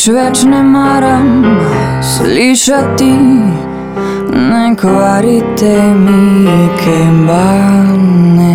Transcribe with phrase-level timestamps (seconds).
[0.00, 1.42] Nič več ne maram
[2.00, 3.08] slišati,
[4.32, 8.54] ne kvarite mi kembane.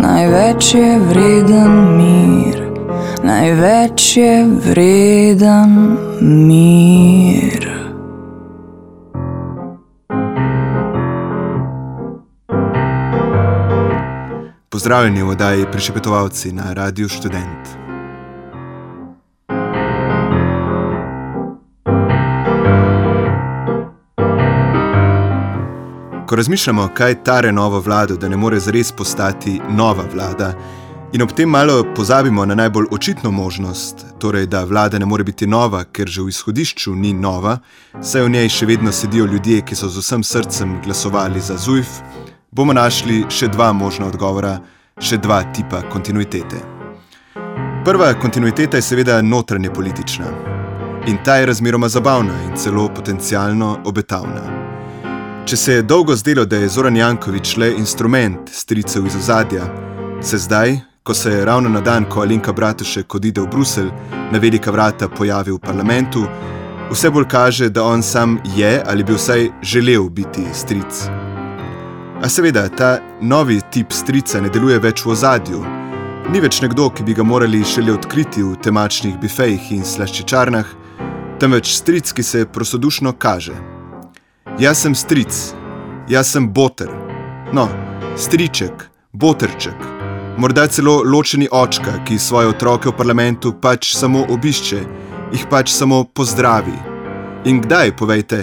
[0.00, 2.62] Največ je vreden mir,
[3.20, 4.32] največ je
[4.68, 5.76] vreden
[6.22, 7.68] mir.
[14.72, 17.79] Pozdravljeni v oddaji Prišepetovalci na Radiu Student.
[26.30, 30.52] Ko razmišljamo, kaj tare novo vlado, da ne more zares postati nova vlada,
[31.12, 35.46] in ob tem malo pozabimo na najbolj očitno možnost, torej da vlada ne more biti
[35.46, 37.56] nova, ker že v izhodišču ni nova,
[38.00, 41.98] saj v njej še vedno sedijo ljudje, ki so z vsem srcem glasovali za ZUJF,
[42.50, 44.60] bomo našli še dva možna odgovora,
[45.02, 46.62] še dva tipa kontinuitete.
[47.84, 50.30] Prva kontinuiteta je seveda notranje politična.
[51.10, 54.59] In ta je razmeroma zabavna in celo potencialno obetavna.
[55.44, 59.64] Če se je dolgo zdelo, da je Zoran Jankovič le instrument stricev iz ozadja,
[60.22, 63.88] se zdaj, ko se je ravno na dan, ko Alenka Bratušek odide v Bruselj,
[64.32, 66.26] na velika vrata pojavi v parlamentu,
[66.92, 71.08] vse bolj kaže, da on sam je ali bi vsaj želel biti stric.
[72.22, 75.64] A seveda, ta novi tip strica ne deluje več v ozadju.
[76.30, 80.66] Ni več nekdo, ki bi ga morali šele odkriti v temačnih bifejih in slaščičarnah,
[81.40, 83.79] temveč stric, ki se prostodušno kaže.
[84.60, 85.54] Jaz sem stric,
[86.08, 86.88] jaz sem boter,
[87.52, 87.62] no,
[88.16, 89.86] striček, boterček,
[90.36, 94.80] morda celo ločeni očka, ki svoje otroke v parlamentu pač samo obišče,
[95.32, 96.76] jih pač samo pozdravi.
[97.48, 98.42] In kdaj, povejte,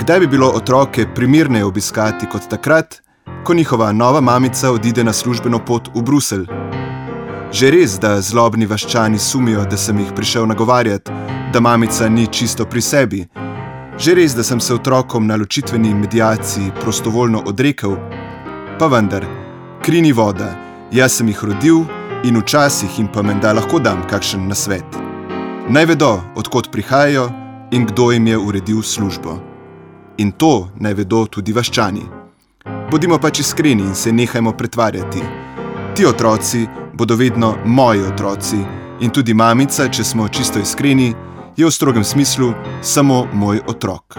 [0.00, 3.02] kdaj bi bilo otroke primirneje obiskati kot takrat,
[3.44, 6.48] ko njihova nova mamica odide na službeno pot v Bruselj?
[7.52, 11.12] Že res, da zlobni vaščani sumijo, da sem jih prišel nagovarjati,
[11.52, 13.24] da mamica ni čisto pri sebi.
[13.98, 17.96] Že res, da sem se otrokom na ločitveni medijaciji prostovoljno odrekel,
[18.78, 19.26] pa vendar,
[19.82, 20.54] kri ni voda,
[20.92, 21.82] jaz sem jih rodil
[22.24, 24.96] in včasih jim pa menda lahko dam kakšen nasvet.
[25.68, 27.28] Naj vedo, odkot prihajajo
[27.70, 29.38] in kdo jim je uredil službo.
[30.18, 32.02] In to naj vedo tudi vaščani.
[32.90, 35.22] Bodimo pač iskreni in se nehajmo pretvarjati.
[35.94, 38.58] Ti otroci bodo vedno moji otroci
[39.00, 41.14] in tudi mamica, če smo čisto iskreni,
[41.60, 44.16] je v strogem smislu samo moj otrok.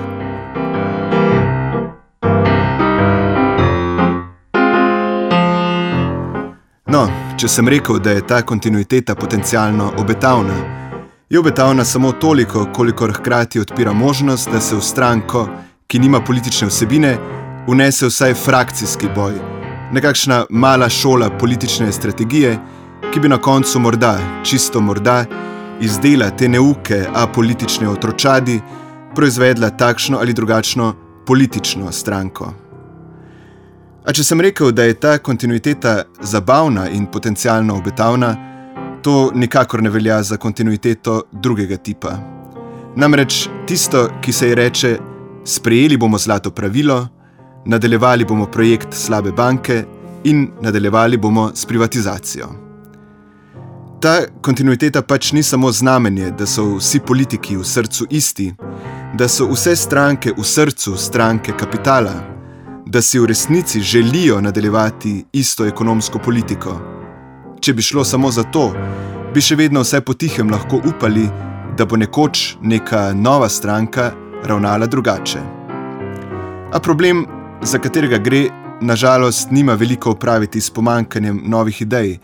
[6.85, 7.07] No,
[7.37, 10.57] če sem rekel, da je ta kontinuiteta potencialno obetavna,
[11.29, 15.47] je obetavna samo toliko, kolikor hkrati odpira možnost, da se v stranko,
[15.87, 17.15] ki nima politične vsebine,
[17.67, 19.39] unese vsaj frakcijski boj,
[19.91, 22.57] nekakšna mala šola politične strategije,
[23.13, 25.25] ki bi na koncu morda, čisto morda,
[25.81, 28.59] izdela te neuke, a politične otročadi,
[29.15, 30.93] proizvedla takšno ali drugačno
[31.27, 32.53] politično stranko.
[34.05, 38.35] A če sem rekel, da je ta kontinuiteta zabavna in potencialno obetavna,
[39.01, 42.15] to nikakor ne velja za kontinuiteto drugega tipa.
[42.95, 44.97] Namreč tisto, ki se ji reče:
[45.45, 47.07] sprejeli bomo zlato pravilo,
[47.65, 49.83] nadaljevali bomo projekt slabe banke
[50.23, 52.60] in nadaljevali bomo s privatizacijo.
[54.01, 58.47] Ta kontinuiteta pač ni samo znamenje, da so vsi politiki v srcu isti,
[59.13, 62.15] da so vse stranke v srcu stranke kapitala,
[62.85, 66.79] da si v resnici želijo nadaljevati isto ekonomsko politiko.
[67.61, 68.71] Če bi šlo samo za to,
[69.33, 71.27] bi še vedno vse potihem lahko upali,
[71.77, 74.11] da bo nekoč neka nova stranka
[74.43, 75.45] ravnala drugače.
[76.73, 77.27] A problem,
[77.61, 78.47] za katerega gre,
[78.81, 82.17] nažalost, nima veliko opraviti s pomankanjem novih idej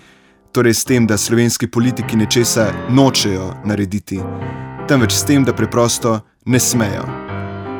[0.51, 4.19] torej s tem, da slovenski politiki nečesa nočejo narediti,
[4.87, 7.03] temveč s tem, da preprosto ne smejo.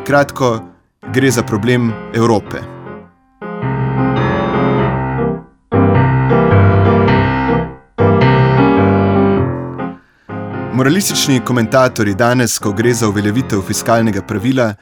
[0.07, 0.59] Kratko,
[1.13, 2.57] gre za problem Evrope.
[10.73, 14.73] Moralistični komentatorji danes, ko gre za uveljavitev fiskalnega pravila,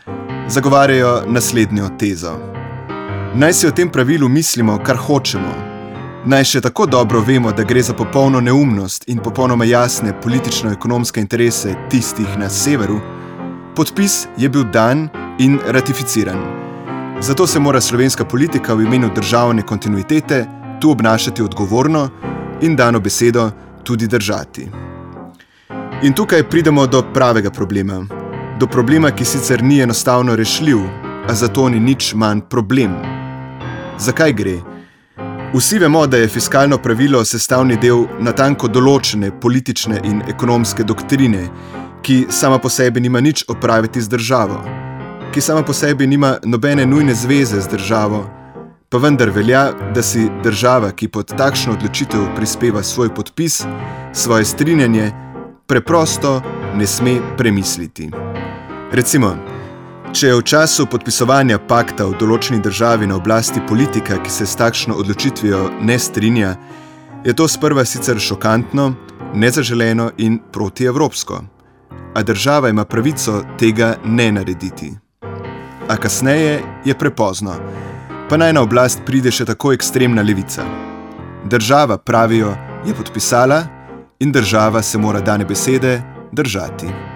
[0.48, 2.36] zagovarjajo naslednjo tezo.
[3.36, 5.75] Naj si o tem pravilu mislimo, kar hočemo.
[6.26, 11.76] Naj še tako dobro vemo, da gre za popolno neumnost in popolnoma jasne politično-ekonomske interese
[11.90, 12.98] tistih na severu,
[13.78, 15.06] podpis je bil dan
[15.40, 16.42] in ratificiran.
[17.22, 20.46] Zato se mora slovenska politika v imenu državne kontinuitete
[20.82, 22.10] tu obnašati odgovorno
[22.62, 23.52] in dano besedo
[23.84, 24.68] tudi držati.
[26.02, 28.02] In tukaj pridemo do pravega problema.
[28.60, 30.80] Do problema, ki sicer ni enostavno rešljiv,
[31.30, 32.98] a zato ni nič manj problem.
[33.98, 34.75] Zakaj gre?
[35.58, 41.46] Vsi vemo, da je fiskalno pravilo sestavni del natanko določene politične in ekonomske doktrine,
[42.04, 44.58] ki sama po sebi nima nič opraviti z državo,
[45.32, 48.26] ki sama po sebi nima nobene nujne zveze z državo,
[48.92, 53.62] pa vendar velja, da si država, ki pod takšno odločitev prispeva svoj podpis,
[54.12, 55.14] svoje strinjanje,
[55.72, 56.42] preprosto
[56.76, 58.12] ne sme premisliti.
[58.92, 59.38] Recimo,
[60.16, 64.56] če je v času podpisovanja pakta v določeni državi na oblasti politika, ki se s
[64.56, 66.54] takšno odločitvijo ne strinja,
[67.26, 68.94] je to sprva sicer šokantno,
[69.36, 71.42] nezaželeno in protievropsko.
[72.16, 74.94] A država ima pravico tega ne narediti.
[75.90, 77.60] A kasneje je prepozno
[78.30, 80.64] pa naj na oblast pride še tako ekstremna levica.
[81.46, 82.56] Država, pravijo,
[82.88, 83.60] je podpisala
[84.20, 86.00] in država se mora dane besede
[86.32, 87.15] držati.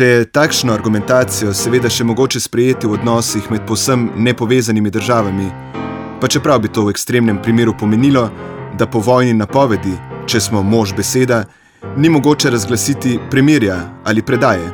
[0.00, 5.48] Če je takšno argumentacijo seveda še mogoče sprejeti v odnosih med posem nepovezanimi državami,
[6.22, 8.22] pa čeprav bi to v ekstremnem primeru pomenilo,
[8.80, 9.92] da po vojni napovedi,
[10.24, 11.42] če smo mož beseda,
[12.00, 13.76] ni mogoče razglasiti premirja
[14.08, 14.70] ali predaje,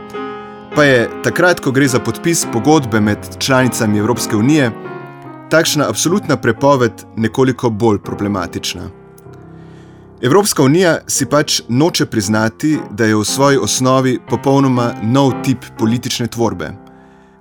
[0.76, 4.70] pa je takrat, ko gre za podpis pogodbe med članicami Evropske unije,
[5.50, 8.86] takšna absolutna prepoved nekoliko bolj problematična.
[10.22, 16.26] Evropska unija si pač noče priznati, da je v svoji osnovi popolnoma nov tip politične
[16.26, 16.70] tvorbe.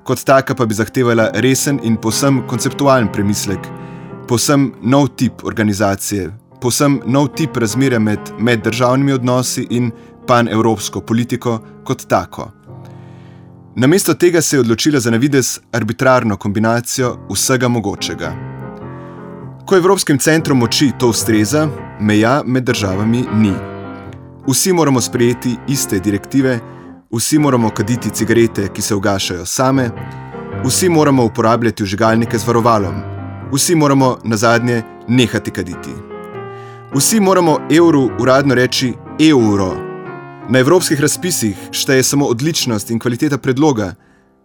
[0.03, 3.59] Kot taka pa bi zahtevala resen in posem konceptualen premislek,
[4.27, 6.31] posem nov tip organizacije,
[6.61, 9.91] posem nov tip razmerja med meddržavnimi odnosi in
[10.27, 12.51] panevropsko politiko kot tako.
[13.75, 18.54] Namesto tega se je odločila za navidez arbitrarno kombinacijo vsega mogočega.
[19.65, 21.67] Ko Evropskim centrom moči to ustreza,
[21.99, 23.53] meja med državami ni.
[24.47, 26.59] Vsi moramo sprejeti iste direktive,
[27.11, 29.89] vsi moramo kaditi cigarete, ki se ugašajo same,
[30.65, 33.01] vsi moramo uporabljati vžigalnike z varovalom,
[33.53, 35.95] vsi moramo na zadnje nehati kaditi.
[36.93, 39.73] Vsi moramo evru uradno reči evro.
[40.49, 43.95] Na evropskih razpisih šteje samo odličnost in kvaliteta predloga,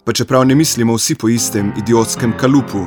[0.04, 2.86] pa čeprav ne mislimo vsi po istem idiotskem kalupu.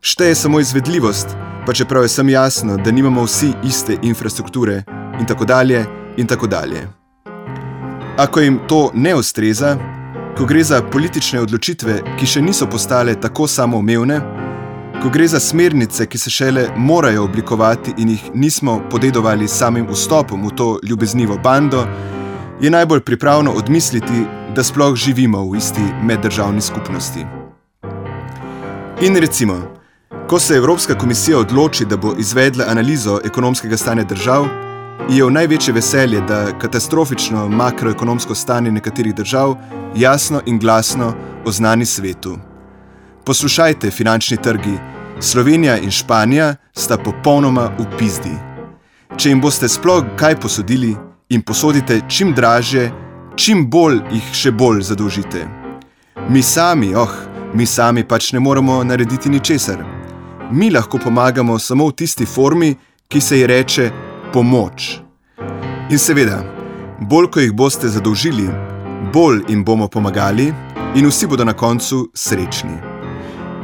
[0.00, 1.26] Šteje samo izvedljivost,
[1.66, 4.82] pa čeprav je sem jasno, da nimamo vsi iste infrastrukture
[5.20, 5.86] in tako dalje
[6.16, 6.88] in tako dalje.
[8.16, 9.76] Ako jim to ne ustreza,
[10.36, 14.20] ko gre za politične odločitve, ki še niso postale tako samoumevne,
[15.02, 20.46] ko gre za smernice, ki se šele morajo oblikovati in jih nismo podedovali samim vstopom
[20.46, 21.86] v to ljubeznivo bando,
[22.60, 24.22] je najbolj pripravno odmisliti,
[24.54, 27.26] da sploh živimo v isti meddržavni skupnosti.
[29.00, 29.77] In recimo,
[30.28, 34.46] ko se Evropska komisija odloči, da bo izvedla analizo ekonomskega stanja držav,
[35.08, 39.56] je v največje veselje, da katastrofično makroekonomsko stanje nekaterih držav
[39.96, 42.38] jasno in glasno oznani svetu.
[43.24, 44.78] Poslušajte, finančni trgi,
[45.20, 48.36] Slovenija in Španija sta popolnoma v pizdi.
[49.16, 50.96] Če jim boste sploh kaj posodili,
[51.28, 52.90] in posodite čim draže,
[53.36, 55.46] čim bolj jih še bolj zadolžite.
[56.28, 57.12] Mi sami, oh,
[57.54, 59.97] mi sami pač ne moremo narediti ničesar.
[60.50, 62.76] Mi lahko pomagamo samo v tisti formi,
[63.08, 63.90] ki se ji reče
[64.32, 65.00] pomoč.
[65.90, 66.38] In seveda,
[67.00, 68.48] bolj ko jih boste zadolžili,
[69.12, 70.52] bolj jim bomo pomagali
[70.96, 72.78] in vsi bodo na koncu srečni.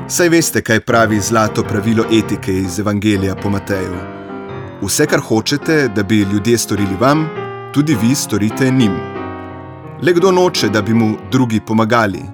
[0.08, 3.96] Saj veste, kaj pravi zlato pravilo etike iz Evangelija po Mateju.
[4.82, 7.28] Vse, kar hočete, da bi ljudje storili vam,
[7.72, 8.92] tudi vi storite njim.
[10.02, 12.33] Le kdo noče, da bi mu drugi pomagali?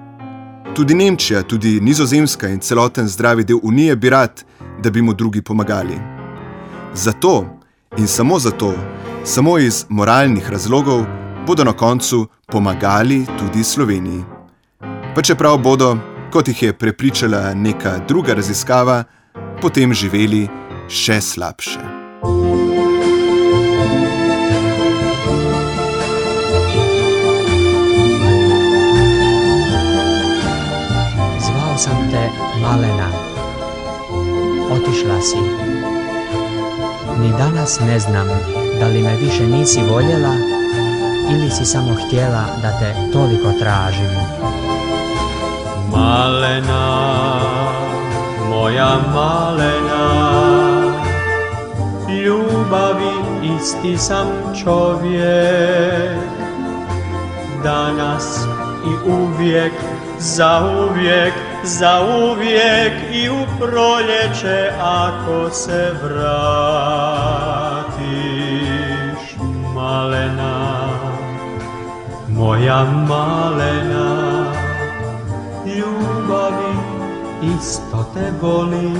[0.75, 4.43] Tudi Nemčija, tudi Nizozemska in celoten zdravi del Unije bi rad,
[4.83, 5.97] da bi mu drugi pomagali.
[6.93, 7.45] Zato
[7.97, 8.73] in samo zato,
[9.23, 11.05] samo iz moralnih razlogov,
[11.47, 14.23] bodo na koncu pomagali tudi Sloveniji.
[15.15, 15.97] Pa čeprav bodo,
[16.31, 19.03] kot jih je prepričala neka druga raziskava,
[19.61, 20.47] potem živeli
[20.87, 22.00] še slabše.
[32.71, 33.09] Malena,
[34.71, 35.37] otišla si.
[37.19, 38.27] Ni danas ne znam,
[38.79, 40.33] da li me više nisi voljela
[41.31, 44.09] ili si samo htjela da te toliko tražim?
[45.91, 47.39] Malena,
[48.49, 50.31] moja malena,
[52.23, 53.13] ljubavi
[53.57, 54.27] isti sam
[54.63, 56.19] čovjek,
[57.63, 58.45] danas
[58.85, 59.73] i uvijek,
[60.19, 66.55] za uvijek, za uvijek i u proljeće ako se vratiš,
[69.75, 70.87] malena,
[72.29, 74.45] moja malena,
[75.65, 76.75] ljubavi
[77.57, 78.97] isto te volim,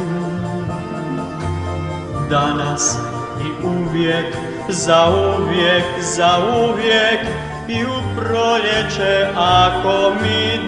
[2.29, 2.97] danas
[3.41, 4.35] i uvijek,
[4.69, 7.21] za uvijek, za uvijek
[7.67, 10.67] i u proljeće ako mi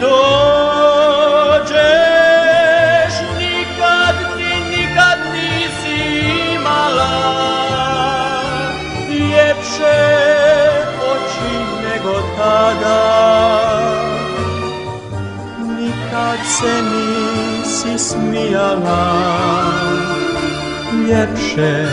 [1.63, 5.97] dođeš nikad ti nikad nisi
[6.55, 7.09] imala.
[9.09, 10.01] Ljepše
[11.11, 13.01] oči nego tada.
[15.79, 19.13] Nikad se nisi smijala.
[21.07, 21.85] Ljepše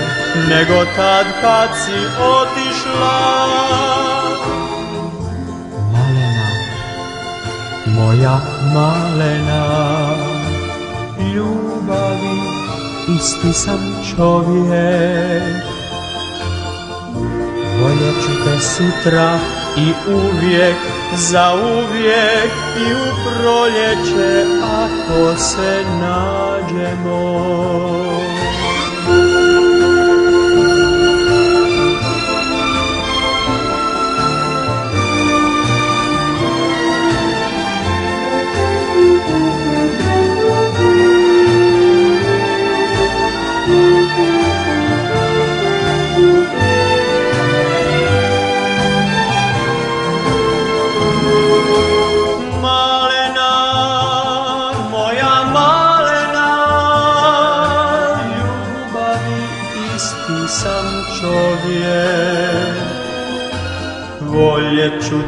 [0.48, 4.09] nego tad kad si otišla
[8.00, 8.40] moja
[8.74, 9.64] malena
[11.34, 12.40] Ljubavi
[13.16, 13.80] isti sam
[14.16, 15.64] čovjek
[17.80, 19.38] Voljet ću te sutra
[19.76, 20.76] i uvijek,
[21.16, 27.30] za uvijek i u proljeće ako se nađemo.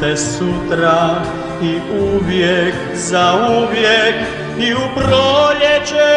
[0.02, 1.22] Te sutra
[1.62, 4.14] i uvijek, za uvijek
[4.58, 6.12] i u proljeće,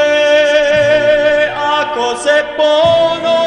[1.81, 3.44] ako se ponovno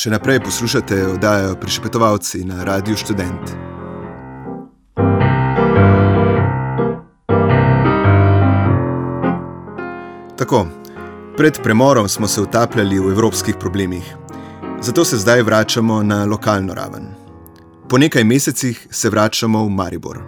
[0.00, 3.50] Še naprej poslušate oddajo Prišepetovalci na Radiu Študent.
[10.40, 10.60] Tako,
[11.36, 14.16] pred premorom smo se utapljali v evropskih problemih,
[14.80, 17.12] zato se zdaj vračamo na lokalno raven.
[17.88, 20.22] Po nekaj mesecih se vračamo v Maribor.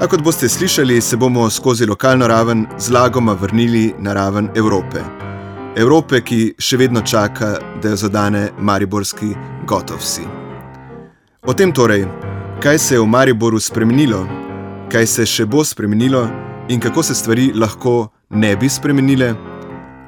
[0.00, 5.25] A kot boste slišali, se bomo skozi lokalno raven zlagoma vrnili na raven Evrope.
[5.76, 9.34] Evrope, ki še vedno čaka, da jo zadane mariborski
[9.68, 10.24] gotovsi.
[11.44, 12.06] O tem torej,
[12.64, 14.22] kaj se je v Mariboru spremenilo,
[14.88, 16.24] kaj se še bo spremenilo
[16.72, 19.34] in kako se stvari lahko ne bi spremenile,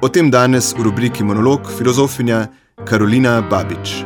[0.01, 2.47] o tem danes v rubriki Monolog filozofinja
[2.89, 4.01] Karolina Babič.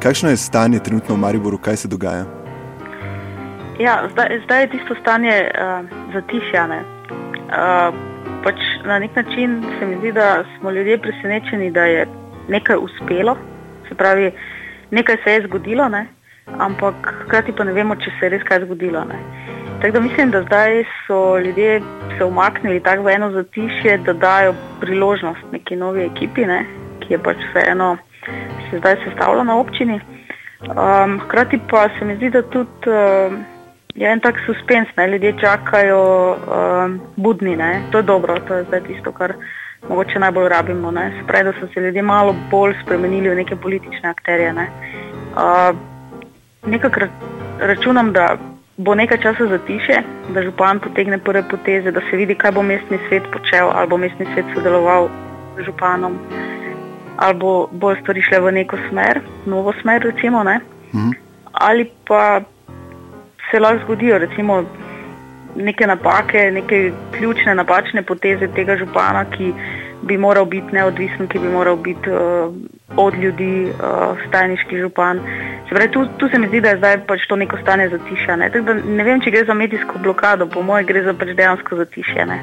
[0.00, 2.39] Kakšno je stanje trenutno v Mariboru, kaj se dogaja?
[3.80, 6.80] Ja, zdaj, zdaj je tisto stanje uh, zatišjane.
[7.48, 7.94] Uh,
[8.44, 12.06] pač na nek način se mi zdi, da smo ljudje presenečeni, da je
[12.48, 13.36] nekaj uspelo,
[13.88, 14.32] se pravi,
[14.90, 16.06] nekaj se je zgodilo, ne?
[16.58, 16.94] ampak
[17.24, 19.04] hkrati pa ne vemo, če se je res kaj zgodilo.
[19.08, 19.18] Ne?
[19.80, 21.80] Tako da mislim, da zdaj so ljudje
[22.18, 26.64] se umaknili tako v eno zatišje, da dajo priložnost neki novi ekipi, ne?
[27.00, 27.96] ki je pač vseeno
[28.70, 30.00] se zdaj sestavlja na občini.
[30.68, 33.40] Um, hkrati pa se mi zdi, da tudi uh,
[33.94, 35.08] je en tak suspens, ne?
[35.08, 37.82] ljudje čakajo um, budni, ne?
[37.90, 39.34] to je dobro, to je zdaj tisto, kar
[39.88, 40.90] mogoče najbolj rabimo.
[40.90, 41.12] Ne?
[41.18, 44.52] Se pravi, da so se ljudje malo bolj spremenili v neke politične akterje.
[44.52, 44.66] Ne?
[45.34, 45.76] Uh,
[46.66, 47.08] nekako ra-
[47.58, 48.36] računam, da
[48.76, 50.02] bo nekaj časa zatiše,
[50.34, 53.96] da župan potegne prve poteze, da se vidi, kaj bo mestni svet počel, ali bo
[53.96, 55.08] mestni svet sodeloval
[55.58, 56.16] z županom,
[57.16, 60.60] ali bo, bo stvari šle v neko smer, novo smer, recimo, ne?
[60.94, 61.10] Mhm.
[61.52, 62.40] ali pa
[63.50, 64.64] se lahko zgodijo recimo,
[65.56, 69.52] neke napake, neke ključne napačne poteze tega župana, ki
[70.02, 72.54] bi moral biti neodvisen, ki bi moral biti uh,
[72.96, 75.20] od ljudi, uh, stajniški župan.
[75.68, 78.50] Se pravi, tu, tu se mi zdi, da je zdaj pač to neko stanje zatišene.
[78.84, 82.40] Ne vem, če gre za medijsko blokado, po mojem, gre za pač dejansko zatišene.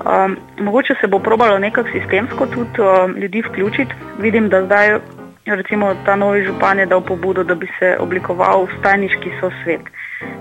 [0.00, 3.94] Um, mogoče se bo probalo nekako sistemsko tudi um, ljudi vključiti.
[4.18, 4.98] Vidim, da zdaj
[5.56, 9.80] recimo ta novi župan je dal pobudo, da bi se oblikoval stajniški sosvet.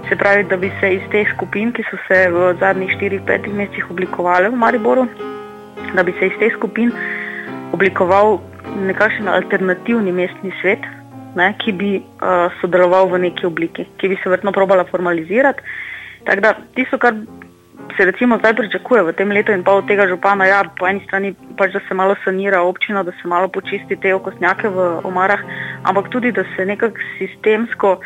[0.10, 3.92] Se pravi, da bi se iz teh skupin, ki so se v zadnjih 4-5 mesecih
[3.92, 5.08] oblikovali v Mariboru,
[5.96, 6.92] da bi se iz teh skupin
[7.74, 8.40] oblikoval
[8.88, 10.84] nekakšen alternativni mestni svet,
[11.36, 15.62] ne, ki bi uh, sodeloval v neki obliki, ki bi se vrtno probala formalizirati.
[16.26, 17.16] Tako da tisto, kar
[17.98, 21.34] se recimo zdaj pričakuje v tem letu in pol tega župana, ja, po eni strani
[21.60, 25.44] pač, da se malo sanira občina, da se malo počisti te okosnjake v omarah,
[25.84, 28.00] ampak tudi, da se nekako sistemsko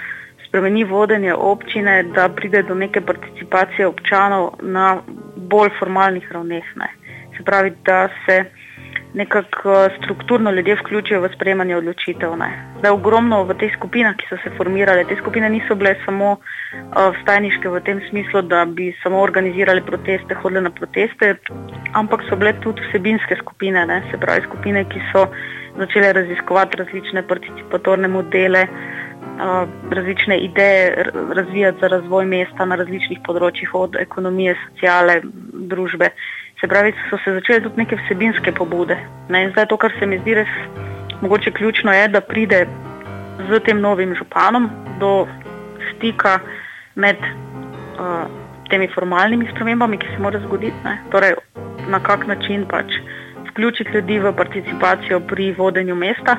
[0.48, 5.02] spremeni vodenje občine, da pride do neke participacije občanov na
[5.36, 6.76] bolj formalnih ravneh.
[6.76, 6.90] Ne.
[7.38, 8.44] Se pravi, da se
[9.14, 12.38] nekako strukturno ljudje vključijo v sprejemanje odločitev.
[12.38, 12.50] Ne.
[12.82, 15.06] Da je ogromno v teh skupinah, ki so se formirale.
[15.06, 20.36] Te skupine niso bile samo uh, stajniške v tem smislu, da bi samo organizirali proteste,
[20.42, 21.36] hodili na proteste,
[21.94, 24.02] ampak so bile tudi vsebinske skupine, ne.
[24.12, 25.28] se pravi skupine, ki so
[25.78, 28.68] začele raziskovati različne participatorne modele.
[29.34, 35.22] Uh, različne ideje razvijati za razvoj mesta na različnih področjih, od ekonomije, sociale,
[35.74, 36.12] družbe.
[36.64, 38.96] Se pravi, so se začele tudi neke vsebinske pobude.
[39.28, 39.50] Ne?
[39.52, 40.52] Zdaj, to, kar se mi zdi res
[41.22, 42.62] mogoče ključno, je, da pride
[43.50, 45.28] z tem novim županom do
[45.90, 46.38] stika
[46.96, 48.32] med uh,
[48.72, 50.96] temi formalnimi spremembami, ki se morajo zgoditi.
[51.12, 51.36] Torej,
[51.92, 52.96] na kak način pač
[53.50, 56.38] vključiti ljudi v participacijo pri vodenju mesta.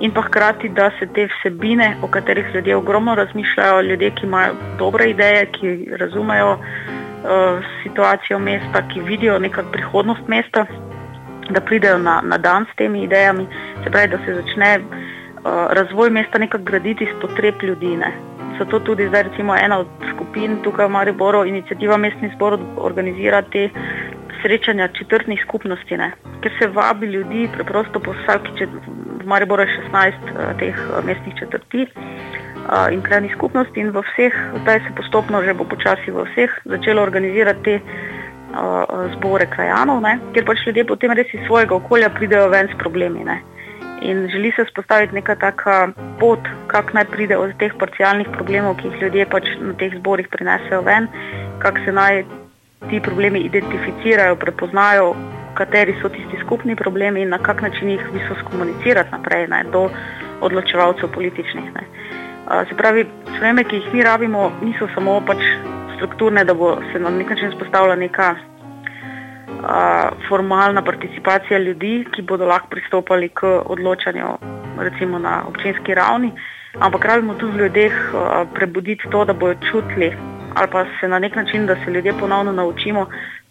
[0.00, 4.56] In pa hkrati, da se te vsebine, o katerih ljudje ogromno razmišljajo, ljudje, ki imajo
[4.78, 6.56] dobre ideje, ki razumejo,
[7.82, 10.66] situacijo mesta, ki vidijo nekakšno prihodnost mesta,
[11.50, 13.46] da pridejo na, na dan s temi idejami,
[13.84, 14.92] se pravi, da se začne uh,
[15.70, 17.96] razvoj mesta nekako graditi iz potreb ljudi.
[17.96, 18.12] Ne.
[18.58, 23.68] Zato tudi zdaj recimo ena od skupin tukaj v Mariboru, inicijativa mestnih zborov, organizira te
[24.42, 26.12] srečanja četrtnih skupnosti, ne.
[26.40, 28.90] ker se vabi ljudi preprosto po vsaki četrti,
[29.22, 31.86] v Mariboru je 16 uh, teh mestnih četrti
[32.92, 37.02] in krajnih skupnosti in v vseh, zdaj se postopno že bo počasi v vseh začelo
[37.02, 42.48] organizirati te uh, zbore krajanov, ne, kjer pač ljudje potem res iz svojega okolja pridejo
[42.48, 43.24] ven s problemi.
[43.24, 43.40] Ne.
[44.02, 45.88] In želi se spostaviti neka taka
[46.20, 50.28] pot, kako naj pride od teh parcialnih problemov, ki jih ljudje pač na teh zborih
[50.28, 51.08] prinesejo ven,
[51.58, 52.24] kako se naj
[52.90, 55.14] ti problemi identificirajo, prepoznajo,
[55.56, 59.88] kateri so tisti skupni problemi in na kak način jih viso skomunicirati naprej ne, do
[60.40, 61.72] odločevalcev političnih.
[61.74, 61.86] Ne.
[62.46, 65.40] Se pravi, spremembe, ki jih mi rabimo, niso samo pač
[65.96, 68.34] strukturne, da bo se na nek način spostavila neka
[69.62, 74.36] a, formalna participacija ljudi, ki bodo lahko pristopali k odločanju
[74.78, 76.30] recimo na občinski ravni,
[76.78, 80.12] ampak rabimo tudi v ljudeh a, prebuditi to, da bodo čutili
[80.56, 83.06] ali pa se na nek način, da se ljudje ponovno naučimo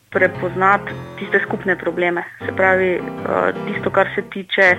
[0.10, 2.24] prepoznati tiste skupne probleme.
[2.46, 4.76] Se pravi, a, tisto, kar se tiče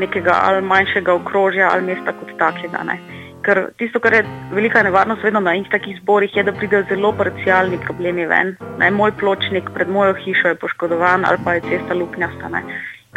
[0.00, 2.82] nekega ali manjšega okrožja ali mesta kot takega.
[2.84, 3.17] Ne
[3.48, 7.78] ker tisto, kar je velika nevarnost vedno na takih zborih, je, da pridejo zelo parcialni
[7.86, 8.56] problemi ven.
[8.78, 12.48] Ne, moj pločnik pred mojo hišo je poškodovan ali pa je cesta luknjasta.
[12.48, 12.62] Ne.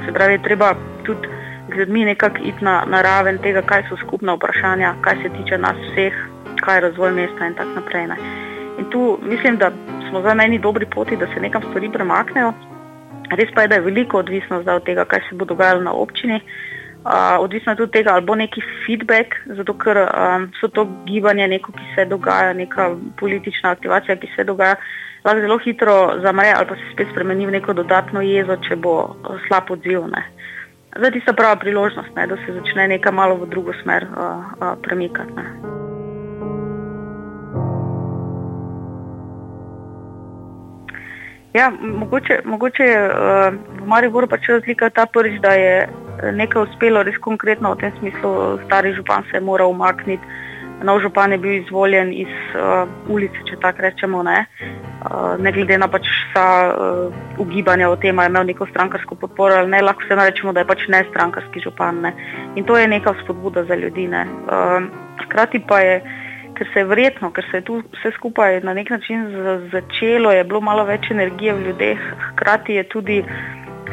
[0.06, 1.28] Se pravi, treba tudi
[1.72, 5.58] z ljudmi nekako iti na, na raven tega, kaj so skupna vprašanja, kaj se tiče
[5.58, 6.16] nas vseh,
[6.64, 8.08] kaj je razvoj mesta in tako naprej.
[8.08, 8.18] Ne.
[8.80, 9.72] In tu mislim, da
[10.10, 12.54] smo zdaj na eni dobri poti, da se nekam stvari premaknejo.
[13.32, 16.36] Res pa je, da je veliko odvisno od tega, kaj se bo dogajalo na občini.
[16.36, 16.81] Uh,
[17.40, 21.48] odvisno je tudi od tega, ali bo neki feedback, zato ker um, so to gibanje,
[21.48, 24.76] neko, ki se dogaja, neka politična aktivacija, ki se dogaja,
[25.26, 29.16] lahko zelo hitro zamre ali pa se spet spremeni v neko dodatno jezo, če bo
[29.48, 30.08] slab odziv.
[30.14, 30.26] Ne.
[30.98, 34.18] Zdaj je tista prava priložnost, ne, da se začne nekaj malo v drugo smer uh,
[34.60, 35.34] uh, premikati.
[35.34, 35.91] Ne.
[41.54, 45.74] Ja, mogoče, mogoče uh, v Mariboru pač razlika ta prvič, da je
[46.32, 48.32] nekaj uspelo, res konkretno v tem smislu,
[48.66, 50.24] stari župan se je moral umakniti,
[50.84, 54.46] nov župan je bil izvoljen iz uh, ulice, če tako rečemo, ne,
[55.04, 59.20] uh, ne glede na pač vsa uh, ugibanja o tem, ali je imel neko strankarsko
[59.20, 62.02] podporo ali ne, lahko se narečemo, da je pač ne strankarski župan.
[62.08, 62.16] Ne.
[62.56, 64.08] In to je neka spodbuda za ljudi.
[64.08, 64.88] Uh,
[65.26, 66.02] hkrati pa je.
[66.62, 69.24] Ker se je verjetno, ker se je tu vse skupaj na nek način
[69.72, 73.32] začelo, je bilo malo več energije v ljudeh, hkrati je tudi uh,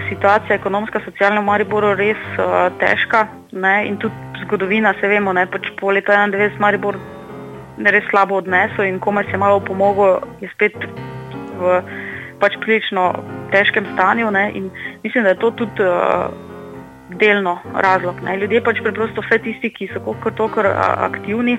[0.08, 3.86] situacija ekonomska, socialna v Mariboru res uh, težka ne?
[3.88, 5.46] in tudi zgodovina, se vemo, ne?
[5.50, 6.98] pač po letu 91 Maribor
[7.78, 10.76] je res slabo odnesel in komaj se je malo pomogel, je spet
[11.58, 11.80] v
[12.38, 13.10] pač prilično
[13.52, 14.70] težkem stanju ne, in
[15.02, 16.28] mislim, da je to tudi uh,
[17.18, 18.20] delno razlog.
[18.22, 18.36] Ne.
[18.38, 21.58] Ljudje pač preprosto vse tisti, ki so kot tokor aktivni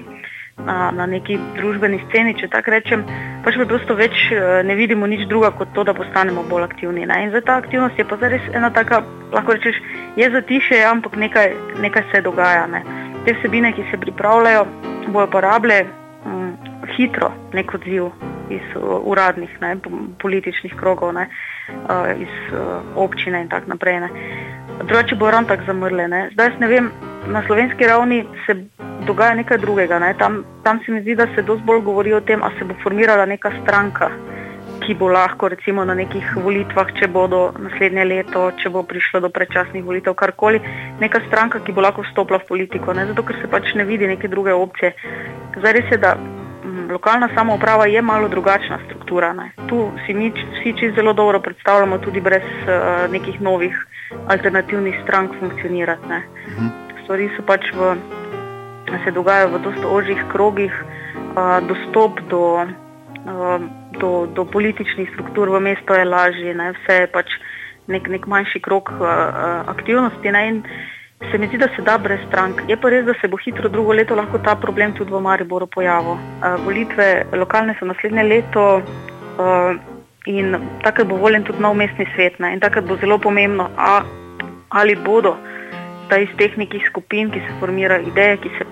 [0.65, 3.03] na, na neki družbeni sceni, če tako rečem,
[3.45, 7.05] pač preprosto več uh, ne vidimo nič druga kot to, da postanemo bolj aktivni.
[7.09, 7.21] Ne.
[7.25, 9.01] In za ta aktivnost je pa zares ena taka,
[9.33, 9.79] lahko rečeš,
[10.19, 12.67] je zatiše, ampak nekaj, nekaj se dogaja.
[12.71, 12.83] Ne.
[13.25, 14.65] Te vsebine, ki se pripravljajo,
[15.09, 15.83] bojo pa rabile
[16.25, 16.53] um,
[16.95, 18.11] hitro nek odziv
[18.49, 19.75] iz uh, uradnih, ne,
[20.21, 21.27] političnih krogov, ne,
[21.85, 22.55] uh, iz
[22.97, 24.01] občine in tako naprej.
[24.07, 24.09] Ne.
[24.83, 26.07] Drugače bo ran tako zamrle.
[26.07, 26.29] Ne.
[26.33, 26.91] Zdaj ne vem,
[27.27, 28.55] na slovenski ravni se
[29.07, 29.99] dogaja nekaj drugega.
[29.99, 30.13] Ne.
[30.17, 32.75] Tam, tam se mi zdi, da se dosti bolj govori o tem, ali se bo
[32.83, 34.09] formirala neka stranka,
[34.85, 39.29] ki bo lahko recimo na nekih volitvah, če bodo naslednje leto, če bo prišlo do
[39.29, 40.61] predčasnih volitev, karkoli,
[40.99, 42.93] neka stranka, ki bo lahko vstopila v politiko.
[42.93, 43.05] Ne.
[43.11, 44.93] Zato, ker se pač ne vidi neke druge opcije.
[45.59, 46.15] Zdaj res je, da
[46.89, 49.33] lokalna samouprava je malo drugačna struktura.
[49.33, 49.51] Ne.
[49.67, 53.85] Tu si mi vsi čisto zelo dobro predstavljamo, tudi brez uh, nekih novih
[54.27, 56.07] alternativnih strank funkcionirati.
[56.07, 56.23] Ne.
[56.47, 56.67] Mhm.
[57.03, 57.95] Stvari so pač v,
[59.05, 62.65] se dogajajo v dosta ožjih krogih, uh, dostop do,
[63.25, 63.61] uh,
[63.99, 66.73] do, do političnih struktur v mesto je lažji, ne.
[66.73, 67.33] vse je pač
[67.87, 69.09] nek, nek manjši krog uh,
[69.67, 70.31] aktivnosti.
[70.31, 70.47] Ne.
[70.47, 70.63] In,
[71.19, 72.61] Se mi zdi, da se da brez strank.
[72.67, 75.67] Je pa res, da se bo hitro drugo leto lahko ta problem tudi v Mariboru
[75.67, 76.15] pojavil.
[76.15, 79.75] Uh, volitve lokalne so naslednje leto uh,
[80.25, 82.39] in takrat bo voljen tudi nov mestni svet.
[82.39, 82.53] Ne?
[82.55, 83.99] In takrat bo zelo pomembno, a,
[84.69, 85.35] ali bodo
[86.09, 88.65] ta iz teh nekih skupin, ki se formirajo, ideje, ki se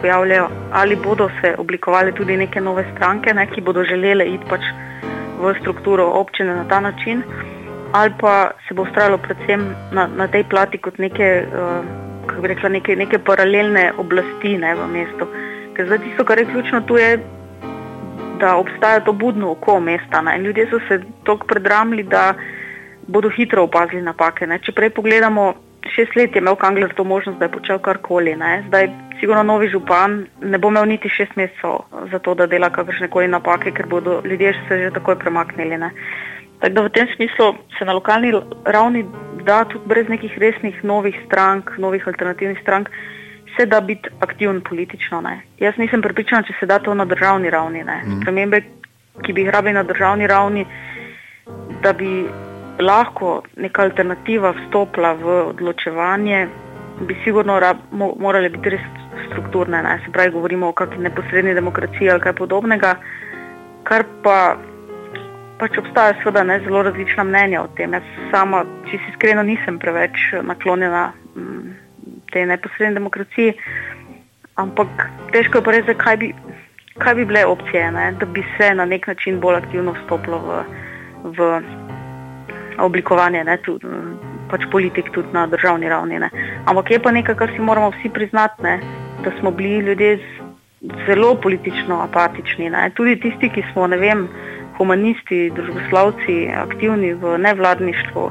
[0.00, 3.46] pojavljajo, ali bodo se oblikovali tudi neke nove stranke, ne?
[3.50, 4.62] ki bodo želele iti pač
[5.40, 7.22] v strukturo občine na ta način
[7.94, 11.84] ali pa se bo ustrajalo predvsem na, na tej plati kot neke, uh,
[12.26, 15.28] kako bi rekla, neke, neke paralelne oblasti ne, v mestu.
[15.76, 17.20] Ker zdaj tisto, kar je ključno tu, je,
[18.42, 20.22] da obstaja to budno oko mesta.
[20.22, 20.38] Ne.
[20.38, 22.34] Ljudje so se tako predramli, da
[23.06, 24.46] bodo hitro opazili napake.
[24.46, 24.58] Ne.
[24.58, 25.52] Če prej pogledamo,
[25.94, 28.34] šest let je imel Kangler to možnost, da je počel karkoli.
[28.36, 28.64] Ne.
[28.68, 33.08] Zdaj, sigurno novi župan ne bo imel niti šest mesecev za to, da dela kakršne
[33.08, 35.78] koli napake, ker bodo ljudje se že takoj premaknili.
[35.78, 35.90] Ne.
[36.60, 38.32] Tako da v tem smislu se na lokalni
[38.64, 39.04] ravni
[39.44, 42.88] da tudi brez nekih resnih novih strank, novih alternativnih strank,
[43.56, 45.20] se da biti aktiven politično.
[45.20, 45.40] Ne.
[45.58, 47.84] Jaz nisem pripričana, če se da to na državni ravni.
[47.84, 48.20] Mm.
[48.22, 48.62] Spremembe,
[49.22, 50.66] ki bi jih rabili na državni ravni,
[51.82, 52.24] da bi
[52.80, 56.48] lahko neka alternativa vstopila v odločevanje,
[57.06, 58.86] bi sigurno rab, mo, morali biti res
[59.28, 59.82] strukturne.
[59.82, 59.98] Ne.
[60.04, 62.96] Se pravi, govorimo o kakšni neposredni demokraciji ali kaj podobnega,
[63.84, 64.38] kar pa
[65.58, 67.94] pač obstajajo seveda ne, zelo različna mnenja o tem.
[67.94, 73.54] Jaz sama, če si iskreno, nisem preveč naklonjena m, mm, tej neposredni demokraciji,
[74.60, 76.32] ampak težko je pa reči, kaj bi,
[76.98, 80.62] kaj bi bile opcije, ne, da bi se na nek način bolj aktivno vstopilo v,
[81.38, 81.50] v
[82.82, 83.86] oblikovanje ne, tudi,
[84.50, 86.18] pač politik tudi na državni ravni.
[86.18, 86.30] Ne.
[86.70, 88.78] Ampak je pa nekaj, kar si moramo vsi priznati, ne,
[89.24, 90.18] da smo bili ljudje
[91.06, 92.70] zelo politično apatični.
[92.70, 92.90] Ne.
[92.94, 94.28] Tudi tisti, ki smo, ne vem,
[94.78, 98.30] humanisti, družboslavci, aktivni v nevladništvu.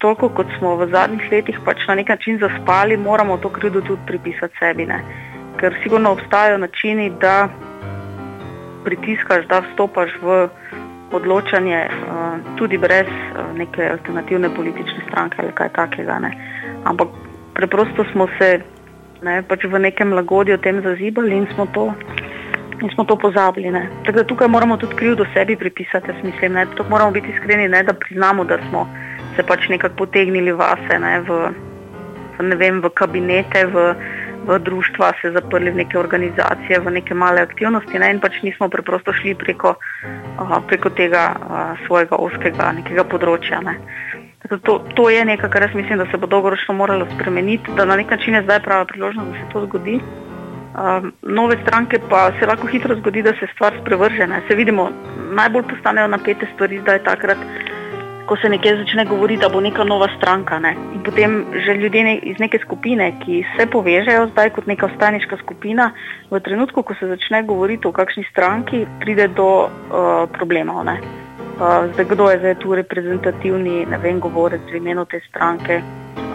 [0.00, 4.00] Toliko kot smo v zadnjih letih pač na nek način zaspali, moramo to krivdo tudi
[4.06, 4.86] pripisati sebi.
[4.86, 5.02] Ne?
[5.60, 7.48] Ker sigurno obstajajo načini, da
[8.84, 10.48] pritiskaš, da vstopaš v
[11.12, 11.88] odločanje
[12.56, 13.08] tudi brez
[13.54, 16.18] neke alternativne politične stranke ali kaj takega.
[16.18, 16.30] Ne?
[16.84, 17.08] Ampak
[17.54, 18.60] preprosto smo se
[19.22, 21.90] ne, pač v nekem lagodju tem zazibali in smo to
[22.80, 23.70] in smo to pozabili.
[23.70, 23.88] Ne.
[24.06, 26.66] Tako da tukaj moramo tudi krivdo sebi pripisati, jaz mislim, ne.
[26.76, 28.88] to moramo biti iskreni, ne, da priznamo, da smo
[29.36, 31.38] se pač nekako potegnili vase, ne, v,
[32.38, 33.94] v, ne vem, v kabinete, v,
[34.46, 38.68] v društva, se zaprli v neke organizacije, v neke male aktivnosti ne, in pač nismo
[38.72, 43.60] preprosto šli preko, uh, preko tega uh, svojega oskega nekega področja.
[43.64, 43.76] Ne.
[44.64, 48.00] To, to je nekaj, kar jaz mislim, da se bo dolgoročno moralo spremeniti, da na
[48.00, 50.00] nek način je zdaj prava priložnost, da se to zgodi.
[51.22, 54.26] Nove stranke pa se lahko hitro zgodi, da se stvar sprevrže.
[54.26, 54.42] Ne.
[54.48, 54.90] Se vidimo,
[55.32, 57.38] najbolj postanejo napete stvari zdaj takrat,
[58.26, 60.58] ko se nekje začne govoriti, da bo neka nova stranka.
[60.58, 60.76] Ne.
[60.94, 65.40] In potem že ljudje ne, iz neke skupine, ki se povežejo zdaj kot neka staniška
[65.42, 65.90] skupina,
[66.30, 70.84] v trenutku, ko se začne govoriti o kakšni stranki, pride do uh, problemov.
[70.86, 71.19] Ne.
[71.60, 75.82] Zdaj, kdo je zdaj tu reprezentativni, ne vem, govorec v imenu te stranke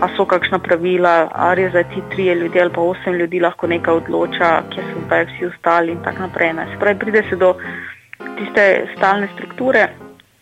[0.02, 3.68] a so kakšna pravila, ali je za ti tri ljudi ali pa osem ljudi lahko
[3.68, 6.54] nekaj odloča, kje so zdaj vsi ostali in tako naprej.
[6.76, 7.56] Spravi, pride se do
[8.38, 9.88] tiste stalne strukture,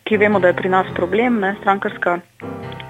[0.04, 2.18] ki vemo, da je pri nas problem, ne, strankarska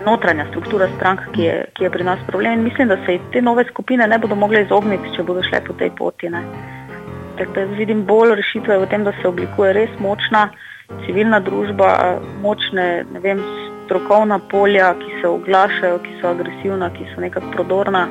[0.06, 2.52] notranja struktura strank, ki je, ki je pri nas problem.
[2.52, 5.72] In mislim, da se te nove skupine ne bodo mogle izogniti, če bodo šle po
[5.72, 6.30] tej poti.
[7.38, 10.48] Tako da vidim bolj rešitve v tem, da se oblikuje res močna
[11.06, 13.40] civilna družba, močne, ne vem,
[13.84, 18.06] strokovna polja, ki se oglašajo, ki so agresivna, ki so nekako prodorna.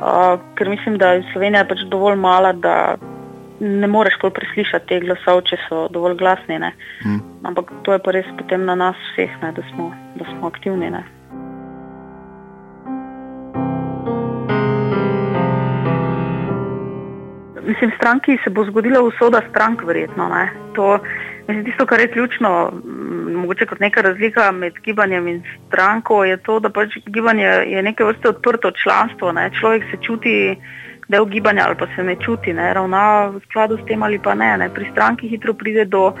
[0.00, 2.96] Uh, ker mislim, da je Slovenija pač dovolj mala, da
[3.60, 6.56] ne moreš kol preslišati teh glasov, če so dovolj glasni.
[7.04, 7.20] Mm.
[7.44, 10.88] Ampak to je pa res potem na nas vseh, ne, da, smo, da smo aktivni.
[10.90, 11.04] Ne.
[17.70, 20.30] Mislim, stranki se bo zgodila usoda strank, verjetno.
[20.74, 20.96] To,
[21.50, 22.72] mislim, tisto, kar je ključno,
[23.36, 28.04] mogoče kot neka razlika med gibanjem in stranko, je to, da pač gibanje je neke
[28.04, 29.32] vrste odprto članstvo.
[29.32, 29.50] Ne.
[29.60, 30.34] Človek se čuti
[31.08, 34.34] del gibanja ali pa se ne čuti, ne ravna v skladu s tem ali pa
[34.34, 34.56] ne.
[34.58, 34.68] ne.
[34.74, 36.12] Pri stranki hitro pride do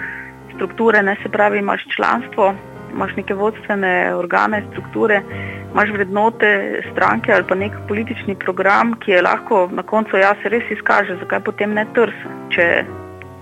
[0.54, 2.54] strukture, ne se pravi, imaš članstvo,
[2.92, 5.22] imaš neke vodstvene organe, strukture,
[5.72, 10.48] imaš vrednote stranke ali pa nek politični program, ki je lahko na koncu ja se
[10.48, 12.66] res izkaže, zakaj potem ne trs, če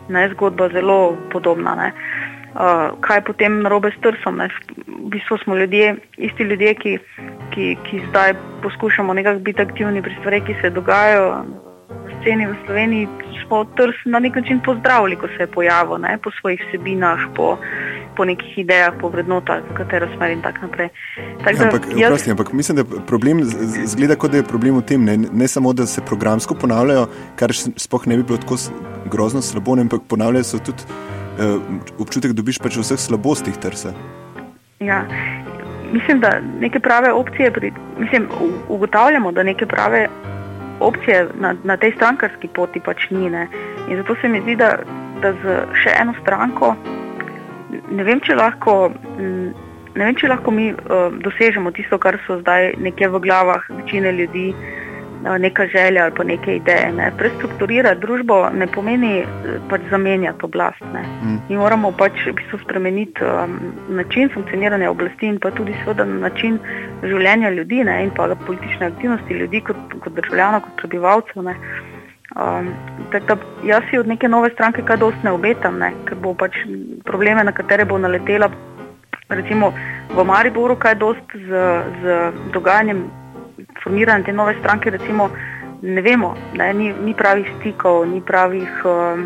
[0.09, 1.75] je zgodba zelo podobna.
[1.75, 1.93] Ne.
[2.49, 4.41] Uh, kaj potem narobe s trsom?
[4.41, 4.49] Ne?
[4.87, 6.99] V bistvu smo ljudje, isti ljudje, ki
[7.59, 11.45] ki, ki zdaj poskušamo nekako biti aktivni pri stvareh, ki se dogajajo
[12.21, 13.09] sceni v Sloveniji,
[13.47, 17.57] smo trs na nek način pozdravili, ko se je pojavil, ne, po svojih vsebinah, po,
[18.17, 20.89] po nekih idejah, po vrednotah, v katero smer in tako naprej.
[21.45, 22.11] Tak, ja, ampak, jaz...
[22.11, 23.41] prosti, ampak mislim, da problem
[23.87, 27.55] zgleda, kot da je problem v tem, ne, ne samo, da se programsko ponavljajo, kar
[27.55, 28.61] spoh ne bi bilo tako
[29.11, 31.61] grozno slabo, ampak ponavljajo se tudi uh,
[31.99, 33.95] občutek, da dobiš pač v vseh slabostih trsa.
[34.81, 35.05] Ja,
[35.93, 38.29] mislim, da neke prave opcije, pri, mislim,
[38.69, 40.09] ugotavljamo, da neke prave
[40.81, 43.31] opcije na, na tej strankarski poti pač ni.
[43.31, 43.49] Ne.
[43.89, 44.77] In zato se mi zdi, da,
[45.23, 46.75] da z še eno stranko
[47.91, 48.75] ne vem, če lahko,
[49.19, 54.13] ne vem, če lahko mi uh, dosežemo tisto, kar so zdaj nekje v glavah večine
[54.13, 54.51] ljudi.
[54.53, 54.88] Eh,
[55.39, 56.93] neka želja ali pa neke ideje.
[56.93, 57.13] Ne.
[57.19, 59.27] Prestrukturirati družbo ne pomeni eh,
[59.71, 60.83] pač zamenjati oblast.
[60.83, 61.39] Mm.
[61.49, 66.59] Mi moramo pač v bistvu spremeniti um, način funkcioniranja oblasti in pa tudi seveda način
[67.03, 71.53] življenja ljudi ne, in pa politične aktivnosti ljudi kot, kot državljanov, kot prebivalcev.
[72.37, 72.69] Um,
[73.13, 76.61] da, jaz si od neke nove stranke kaj dosti ne obetam, ne, ker bo pač
[77.05, 78.51] probleme, na katere bo naletela.
[79.29, 79.73] Recimo
[80.17, 81.65] v Mariboru, kaj dosti z,
[82.03, 82.21] z
[82.53, 83.03] dogajanjem
[83.83, 85.31] formiranja te nove stranke, recimo,
[85.83, 89.25] ne vemo, ne, ni, ni pravih stikov, ni pravih, um,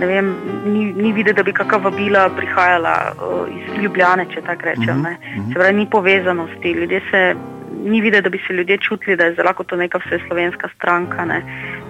[0.00, 4.64] ne vem, ni, ni videti, da bi kakšna vabila prihajala uh, iz Ljubljane, če tako
[4.64, 5.00] rečem.
[5.00, 5.48] Uh uh -huh.
[5.48, 6.72] Se pravi, ni povezanosti.
[6.72, 7.34] Ljudje se
[7.84, 11.24] ni videti, da bi se ljudje čutili, da je zelo to neka vseslovenska stranka.
[11.24, 11.42] Ne.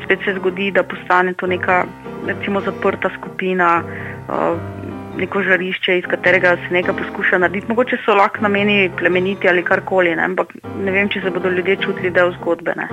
[0.04, 1.84] Spet se zgodi, da postane to neka,
[2.26, 3.82] recimo, zaprta skupina.
[4.28, 4.81] Uh,
[5.16, 7.66] neko žarišče, iz katerega se nekaj poskuša narediti.
[7.68, 10.24] Mogoče so lahko nameni plemeniti ali karkoli, ne?
[10.24, 12.74] ampak ne vem, če se bodo ljudje čutili del zgodbe.
[12.76, 12.88] Ne?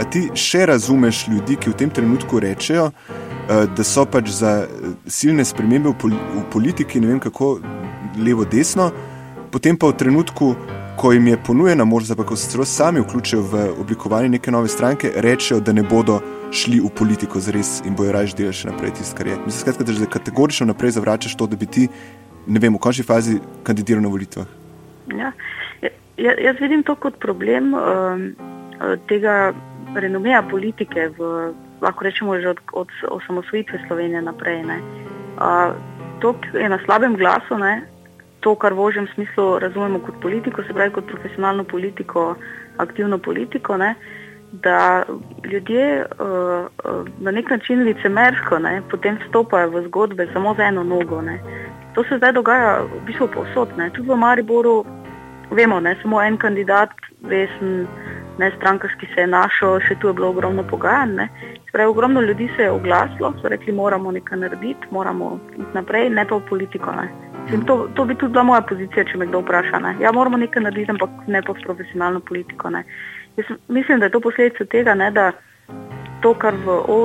[0.00, 4.64] A ti še razumeš ljudi, ki v tem trenutku rečejo, eh, da so pač za
[4.64, 7.58] eh, silne spremembe v politiki, ne vem kako,
[8.18, 8.90] levo, desno,
[9.52, 10.54] potem pa v trenutku,
[11.00, 15.12] ko jim je ponujena možnost, da se celo sami vključijo v oblikovanje neke nove stranke,
[15.16, 16.20] rečejo, da ne bodo
[16.52, 19.36] šli v politiko za res in bojo raje delali še naprej tisto, kar je.
[19.46, 21.88] Mislim, skratka, da že kategorično naprej zavračaš to, da bi ti,
[22.46, 24.50] ne vem, v končni fazi kandidiral na volitvah.
[25.16, 25.32] Ja,
[26.20, 28.26] ja, jaz vidim to kot problem um,
[29.08, 29.54] tega
[29.96, 34.68] renomeja politike, v, lahko rečemo že od, od osamosvojitve Slovenije naprej.
[34.68, 35.72] Uh,
[36.20, 37.56] to je na slabem glasu.
[37.56, 37.88] Ne?
[38.40, 42.34] To, kar v ožjem smislu razumemo kot politiko, se pravi kot profesionalno politiko,
[42.76, 43.94] aktivno politiko, ne,
[44.52, 45.02] da
[45.44, 46.66] ljudje uh,
[47.20, 51.22] na nek način licemersko ne, potem stopajo v zgodbe samo z eno nogo.
[51.22, 51.38] Ne.
[51.94, 53.68] To se zdaj dogaja v bistvu povsod.
[53.94, 54.84] Tudi v Mariboru
[55.50, 56.90] vemo, da samo en kandidat,
[57.28, 57.86] resen,
[58.38, 61.26] ne strankarski, se je našel, še tu je bilo ogromno pogajanj.
[61.72, 66.26] Pravi, ogromno ljudi se je oglasilo, so rekli, moramo nekaj narediti, moramo iti naprej, ne
[66.26, 66.92] pa v politiko.
[66.92, 67.29] Ne.
[67.52, 69.78] In to, to bi tudi bila moja pozicija, če me kdo vpraša.
[69.82, 69.94] Ne.
[70.00, 72.70] Ja, moramo nekaj narediti, ampak ne pa s profesionalno politiko.
[73.68, 75.32] Mislim, da je to posledica tega, ne, da
[76.22, 76.98] to, kar v o,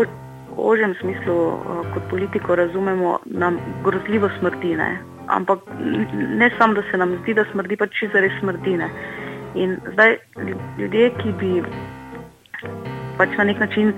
[0.57, 4.75] ožjem smislu uh, kot politiko razumemo, nam grozljivo smrdi.
[4.75, 4.89] Ne.
[5.27, 5.59] Ampak
[6.37, 8.77] ne samo, da se nam zdi, da smrdi, pač če zares smrdi.
[8.83, 8.89] Ne.
[9.55, 10.17] In zdaj
[10.77, 11.51] ljudje, ki bi
[13.17, 13.93] pač na nek način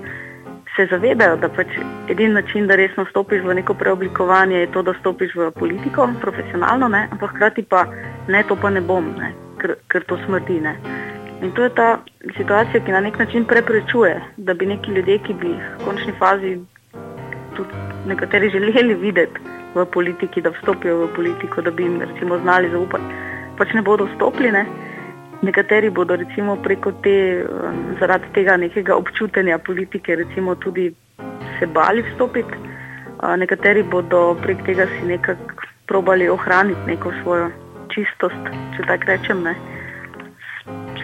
[0.78, 1.74] se zavedajo, da pač
[2.08, 6.88] edini način, da resno stopiš v neko preoblikovanje, je to, da stopiš v politiko, profesionalno,
[6.88, 7.08] ne?
[7.12, 7.84] ampak hkrati pa
[8.28, 9.32] ne, to pa ne bom, ne?
[9.58, 10.60] Ker, ker to smrdi.
[10.62, 10.76] Ne?
[11.42, 11.88] In to je ta
[12.36, 16.58] situacija, ki na nek način preprečuje, da bi neki ljudje, ki bi v končni fazi
[17.56, 19.42] tudi nekateri želeli videti
[19.74, 23.18] v politiki, da vstopijo v politiko, da bi jim recimo znali zaupati,
[23.58, 24.62] pač ne bodo vstopili.
[25.42, 27.44] Nekateri bodo recimo preko te,
[28.00, 30.90] zaradi tega nekega občutenja politike recimo tudi
[31.58, 32.54] se bali vstopiti,
[33.36, 37.50] nekateri bodo prek tega si nekako probali ohraniti neko svojo
[37.94, 39.42] čistost, če tako rečem.
[39.42, 39.54] Ne.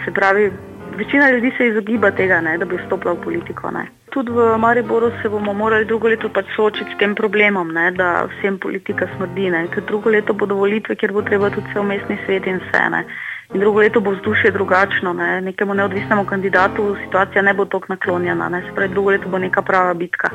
[0.04, 0.50] Se pravi,
[0.96, 3.70] večina ljudi se izogiba tega, ne, da bi vstopila v politiko.
[3.70, 3.86] Ne.
[4.14, 8.26] Tudi v Mariboru se bomo morali drugo leto pač soočiti s tem problemom, ne, da
[8.30, 9.50] vsem politika smrdi.
[9.50, 9.64] Ne.
[9.74, 12.84] Ker drugo leto bodo volitve, kjer bo treba tudi vse umestni svet in vse.
[12.94, 13.04] Ne.
[13.54, 15.12] In drugo leto bo vzdušje drugačno.
[15.12, 15.40] Ne.
[15.40, 18.48] Nekemu neodvisnemu kandidatu situacija ne bo tako naklonjena.
[18.48, 18.62] Ne.
[18.62, 20.30] Se pravi, drugo leto bo neka prava bitka.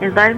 [0.00, 0.34] In zdaj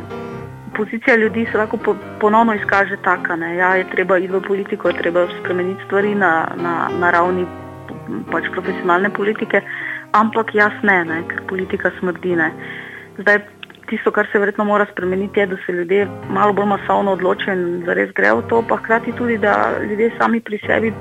[0.76, 3.36] pozicija ljudi se lahko po, ponovno izkaže taka.
[3.36, 3.56] Ne.
[3.56, 7.46] Ja, je treba iti v politiko, je treba spremeniti stvari na, na, na ravni
[8.30, 9.62] pač profesionalne politike,
[10.12, 12.36] ampak jaz ne, ne ker politika smrdi.
[12.36, 12.50] Ne.
[13.18, 13.40] Zdaj,
[13.88, 17.64] tisto, kar se verjetno mora spremeniti, je, da se ljudje malo bolj masovno odločijo in
[17.86, 19.56] da res grejo v to, pa hkrati tudi, da
[19.88, 20.92] ljudje sami pri sebi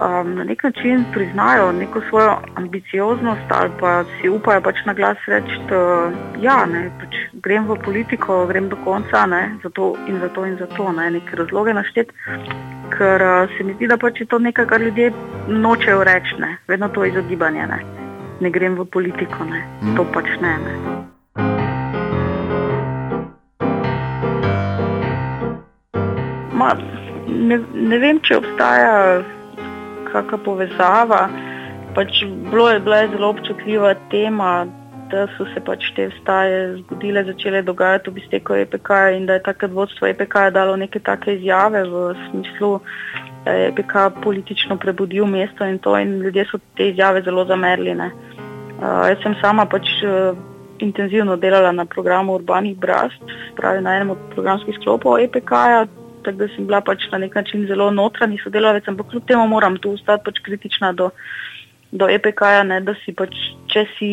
[0.00, 5.16] um, na nek način priznajo neko svojo ambicioznost ali pa si upajo pač na glas
[5.26, 10.46] reči, da ja, ne, pač grem v politiko, grem do konca ne, zato in zato
[10.46, 12.12] in zato, ne, neke razloge našteti.
[12.98, 15.12] Ker uh, se mi zdi, da pač je to nekaj, kar ljudje
[15.48, 17.66] nočejo reči, ne, vedno to izogibanje.
[17.66, 17.80] Ne,
[18.40, 19.96] ne grem v politiko, ne, mm.
[19.96, 20.56] to pač ne.
[20.66, 20.74] ne.
[26.52, 26.74] Ma,
[27.26, 28.92] ne, ne vem, če obstaja
[30.16, 31.28] kakšna povezava.
[31.94, 34.66] Pač bilo je bila zelo občutljiva tema,
[35.10, 39.44] da so se pač te vstaje zgodile, začele dogajati v izteku EPK in da je
[39.46, 42.80] takrat vodstvo EPK dalo neke take izjave v smislu,
[43.44, 47.94] da je EPK politično prebudil mesto in to in ljudje so te izjave zelo zamerli.
[47.96, 50.36] Uh, jaz sem sama pač uh,
[50.78, 53.22] intenzivno delala na programu Urbanih Brast,
[53.56, 55.86] pravi na enem od programskih sklopov EPK-ja
[56.26, 59.78] tako da sem bila pač na nek način zelo notranji sodelavec, ampak kljub temu moram
[59.78, 61.10] tu ostati pač kritična do,
[61.92, 63.36] do EPK-ja, da si pač,
[63.72, 64.10] če si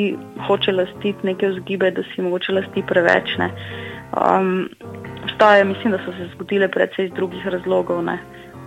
[0.47, 3.36] hoče lastiti neke vzgibe, da si mogoče lasti preveč.
[4.13, 4.69] Um,
[5.32, 8.06] vstaje, mislim, da so se zgodile predvsej iz drugih razlogov.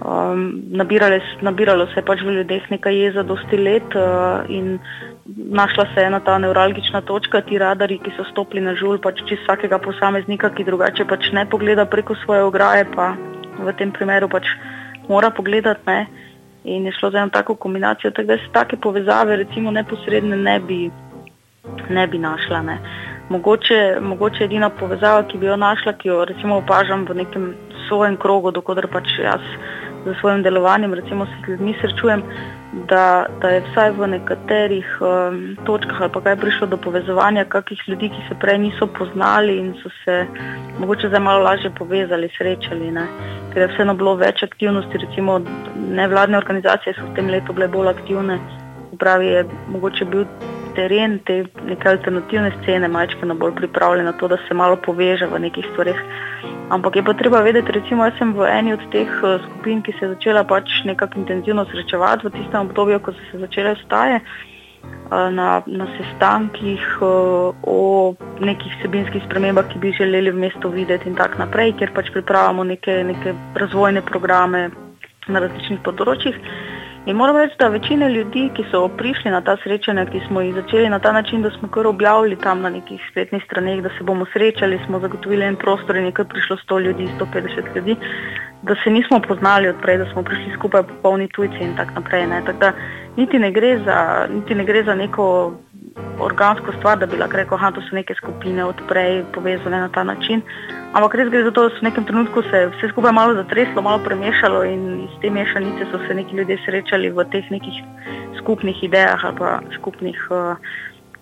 [0.05, 4.77] Um, nabirale, nabiralo se je pač v ljudeh nekaj jeza dosti let uh, in
[5.27, 9.23] našla se je ena ta neuralgična točka, ti radari, ki so stopili na žul pač
[9.29, 13.15] čez vsakega posameznika, ki drugače pač ne pogleda preko svoje ograje, pa
[13.59, 14.49] v tem primeru pač
[15.09, 15.83] mora pogledati.
[15.87, 16.07] Ne?
[16.67, 20.61] In je šlo za eno tako kombinacijo, tako da se take povezave, recimo neposredne, ne
[20.61, 20.91] bi,
[21.91, 22.63] ne bi našla.
[22.63, 22.79] Ne?
[23.29, 27.55] Mogoče, mogoče edina povezava, ki bi jo našla, ki jo recimo opažam v nekem
[27.89, 29.43] svojem krogu, dokodar pač jaz
[30.07, 32.23] z svojim delovanjem, recimo se z ljudmi srečujem,
[32.73, 37.81] da, da je vsaj v nekaterih um, točkah ali pa kaj prišlo do povezovanja kakih
[37.89, 40.27] ljudi, ki se prej niso poznali in so se
[40.79, 42.91] mogoče zdaj malo lažje povezali, srečali.
[42.91, 43.07] Ne?
[43.53, 45.41] Ker je vseeno bilo več aktivnosti, recimo
[45.77, 48.39] nevladne organizacije so v tem letu bile bolj aktivne,
[48.93, 50.27] upravi je mogoče bil
[50.77, 55.41] teren te neke alternativne scene, majčkano bolj pripravljen na to, da se malo poveže v
[55.47, 56.01] nekih stvarih.
[56.71, 59.95] Ampak je pa treba vedeti, recimo, jaz sem v eni od teh uh, skupin, ki
[59.97, 64.19] se je začela pač nekako intenzivno srečevati v tistem obdobju, ko so se začele staje
[64.19, 71.09] uh, na, na sestankih uh, o nekih vsebinskih spremembah, ki bi želeli v mestu videti
[71.09, 74.69] in tako naprej, ker pač pripravljamo neke, neke razvojne programe
[75.31, 76.35] na različnih področjih.
[77.07, 80.55] In moram reči, da večina ljudi, ki so prišli na ta srečanja, ki smo jih
[80.55, 84.05] začeli na ta način, da smo kar objavili tam na nekih spletnih straneh, da se
[84.05, 87.97] bomo srečali, smo zagotovili en prostor in je kar prišlo 100 ljudi, 150 ljudi,
[88.63, 92.27] da se nismo poznali odprej, da smo prišli skupaj popolni tujci in tako naprej.
[92.47, 92.73] Tak da,
[93.17, 93.53] niti, ne
[93.85, 95.53] za, niti ne gre za neko
[96.21, 100.43] organsko stvar, da bi lahko rekel, da so neke skupine odprej povezane na ta način.
[100.93, 103.83] Ampak res gre za to, da so v nekem trenutku se vse skupaj malo zatreslo,
[103.83, 107.83] malo premešalo in iz te mešanice so se neki ljudje srečali v teh nekih
[108.41, 110.57] skupnih idejah ali pa skupnih uh,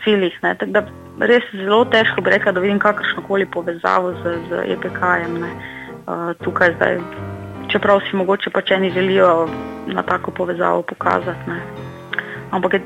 [0.04, 0.38] ciljih.
[0.42, 0.86] Tako da
[1.20, 6.74] res zelo težko bi rekla, da vidim kakršno koli povezavo z, z EPK-jem uh, tukaj
[6.76, 7.00] zdaj.
[7.72, 9.48] Čeprav si mogoče pač eni želijo
[9.86, 11.50] na tako povezavo pokazati.
[11.50, 11.60] Ne.
[12.50, 12.80] Ampak je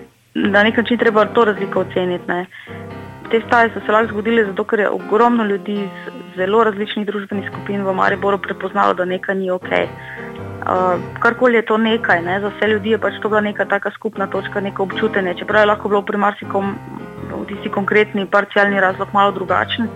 [0.46, 2.24] na nek način treba to razliko oceniti.
[2.28, 2.46] Ne.
[3.30, 7.50] Te staje so se lahko zgodile zato, ker je ogromno ljudi iz zelo različnih družbenih
[7.50, 9.68] skupin v Mariboru prepoznalo, da nekaj ni ok.
[9.68, 13.90] Uh, karkoli je to nekaj, ne, za vse ljudi je pač to bila neka taka
[13.90, 15.34] skupna točka, neko občutenje.
[15.38, 16.74] Čeprav je lahko bilo pri marsikom
[17.30, 19.88] v tisti konkretni parcialni razlog malo drugačen,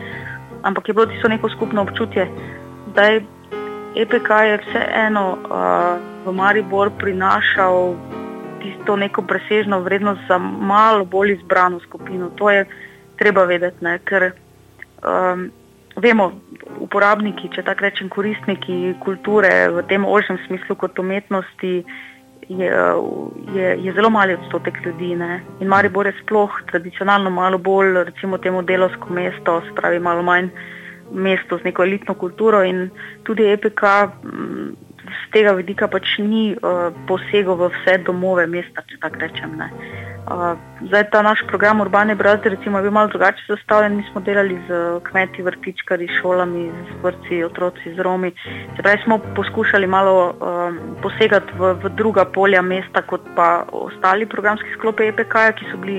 [0.63, 2.29] ampak je bilo tisto neko skupno občutje.
[2.93, 3.23] Zdaj,
[3.97, 5.97] EPK je vseeno uh,
[6.27, 7.95] v Maribor prinašal
[8.63, 12.31] tisto neko presežno vrednost za malo bolj izbrano skupino.
[12.39, 12.65] To je
[13.19, 13.99] treba vedeti, ne?
[14.09, 14.31] ker
[15.03, 15.51] um,
[16.03, 16.31] vemo,
[16.81, 21.75] uporabniki, če tako rečem, koristniki kulture v tem ožjem smislu kot umetnosti
[22.49, 22.71] je,
[23.55, 25.15] je, je zelo mali odstotek ljudi.
[25.17, 25.43] Ne?
[25.61, 30.51] In Maribor je sploh tradicionalno malo bolj, recimo, temu delovsko mesto, spravi malo manj
[31.13, 32.89] mesto z neko elitno kulturo in
[33.23, 33.83] tudi EPK
[35.03, 39.57] z tega vidika pač ni uh, posegel v vse domove mesta, če tako rečem.
[39.59, 40.55] Uh,
[40.87, 43.97] zdaj ta naš program Urbane brazde recimo, je bil malo drugače zastavljen.
[43.99, 48.31] Mi smo delali z kmeti, vrtičkari, šolami, z vrci, otroci, z Romi.
[48.77, 54.27] Se pravi, smo poskušali malo um, posegati v, v druga polja mesta, kot pa ostali
[54.27, 55.99] programski sklopi EPK, ki so bili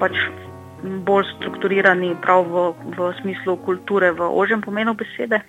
[0.00, 0.16] pač
[0.82, 5.44] bolj strukturirani prav v, v smislu kulture, v ožjem pomenu besede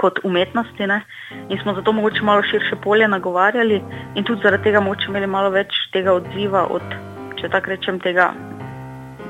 [0.00, 1.02] kot umetnosti ne?
[1.48, 3.82] in smo zato mogoče malo širše polje nagovarjali
[4.14, 6.96] in tudi zaradi tega mogoče imeli malo več tega odziva od,
[7.40, 8.30] če tako rečem, tega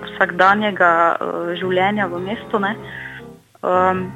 [0.07, 2.61] vsakdanjega uh, življenja v mestu.
[2.61, 4.07] Um,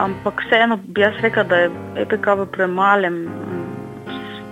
[0.00, 1.70] ampak vseeno bi jaz rekel, da je
[2.04, 3.20] EPK v premalem,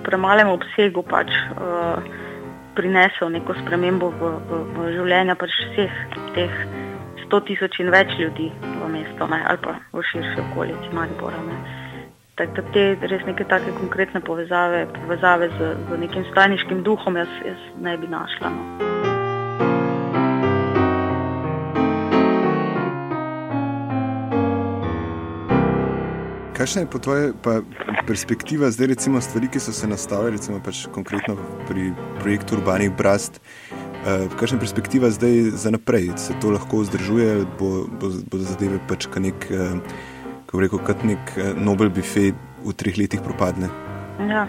[0.04, 2.00] premalem obsegu pač, uh,
[2.74, 6.00] prinesel neko spremembo v, v, v življenje pač vseh
[6.34, 6.64] teh
[7.34, 11.40] 100 tisoč in več ljudi v mestu ne, ali pa v širši okolici Maribora.
[12.38, 17.32] Tako da te res neke take konkretne povezave, povezave z, z nekim stajniškim duhom jaz,
[17.42, 18.52] jaz ne bi našla.
[18.54, 18.62] No.
[26.54, 27.32] Kakšna je po tvoje
[28.06, 31.34] perspektiva zdaj, recimo, stvari, ki so se nastavile, recimo pač konkretno
[31.66, 31.90] pri
[32.22, 33.42] projektu Urbanih Brast?
[33.42, 33.83] Uh,
[34.36, 36.10] kakšna je perspektiva zdaj za naprej?
[36.16, 39.80] Se to lahko vzdržuje, bo, bo, bo zadeve pač kot nek, uh,
[40.52, 42.34] rekel, nek uh, Nobel bifej
[42.64, 43.68] v treh letih propadne?
[44.28, 44.46] Ja.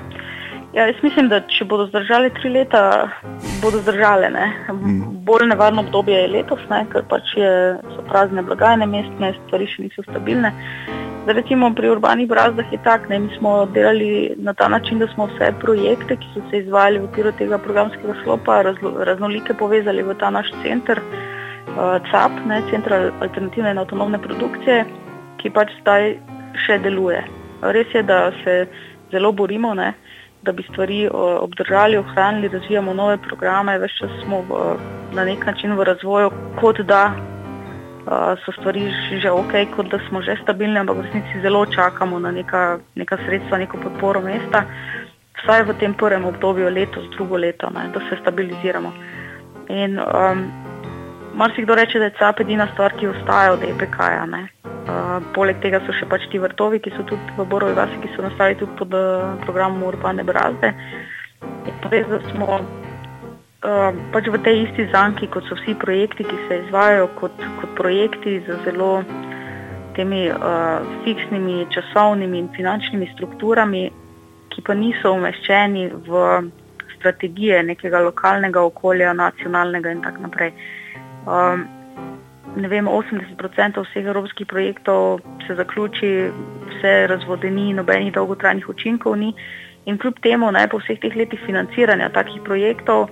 [0.74, 3.10] ja, jaz mislim, da če bodo zdržali tri leta,
[3.64, 4.30] bodo zdržali.
[4.36, 4.52] Ne?
[4.72, 5.24] Mm.
[5.26, 6.84] Bolj nevarno obdobje je letos, ne?
[6.92, 7.52] ker pač je,
[7.96, 10.54] so prazne blagajne mestne, stvari še niso stabilne.
[11.26, 15.26] Da recimo pri urbanih brazdah je tako, mi smo delali na ta način, da smo
[15.26, 20.14] vse projekte, ki so se izvajali v okviru tega programskega sklopa, razlo, raznolike povezali v
[20.20, 24.86] ta naš center, uh, CAP, ne, Center alternativne in avtonomne produkcije,
[25.42, 26.14] ki pač zdaj
[26.68, 27.24] še deluje.
[27.74, 28.68] Res je, da se
[29.12, 29.96] zelo borimo, ne,
[30.46, 34.66] da bi stvari uh, obdržali, ohranili, razvijamo nove programe, več čas smo v,
[35.18, 36.30] na nek način v razvoju,
[36.62, 37.08] kot da
[38.46, 42.32] so stvari že ok, kot da smo že stabilni, ampak v resnici zelo čakamo na
[42.32, 44.66] neka, neka sredstva, neko podporo mesta,
[45.42, 48.94] vsaj v tem prvem obdobju, letos, drugo leto, ne, da se stabiliziramo.
[49.70, 50.46] In um,
[51.34, 54.26] marsikdo reče, da je CAP edina stvar, ki ostaja od EPK-ja.
[54.86, 58.14] Uh, poleg tega so še pač ti vrtovi, ki so tudi v Borovi vasi, ki
[58.14, 60.76] so nastali tudi pod uh, programom Urbane Brazde.
[61.66, 62.62] In res, da smo
[64.14, 68.40] pač v tej isti zanki, kot so vsi projekti, ki se izvajo kot, kot projekti
[68.46, 69.04] z zelo
[69.96, 73.88] temi uh, fiksnimi časovnimi in finančnimi strukturami,
[74.52, 76.26] ki pa niso umeščeni v
[76.98, 80.52] strategije nekega lokalnega okolja, nacionalnega in tako naprej.
[81.26, 81.66] Um,
[82.56, 86.12] ne vem, 80% vseh evropskih projektov se zaključi,
[86.72, 89.34] vse razvodeni, nobenih dolgotrajnih učinkov ni.
[89.86, 93.12] In kljub temu, ne, po vseh teh letih financiranja takih projektov,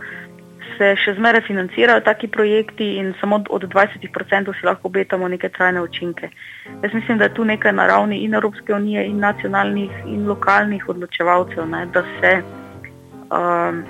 [0.78, 5.82] se še zmeraj financirajo taki projekti in samo od 20% si lahko obetamo neke trajne
[5.82, 6.30] učinke.
[6.84, 10.90] Jaz mislim, da je tu nekaj na ravni in Evropske unije, in nacionalnih, in lokalnih
[10.90, 13.84] odločevalcev, ne, da se um,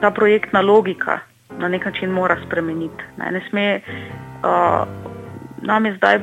[0.00, 1.18] ta projektna logika
[1.58, 3.04] na nek način mora spremeniti.
[3.16, 4.88] Ne, ne sme, uh,
[5.62, 6.18] nam je zdaj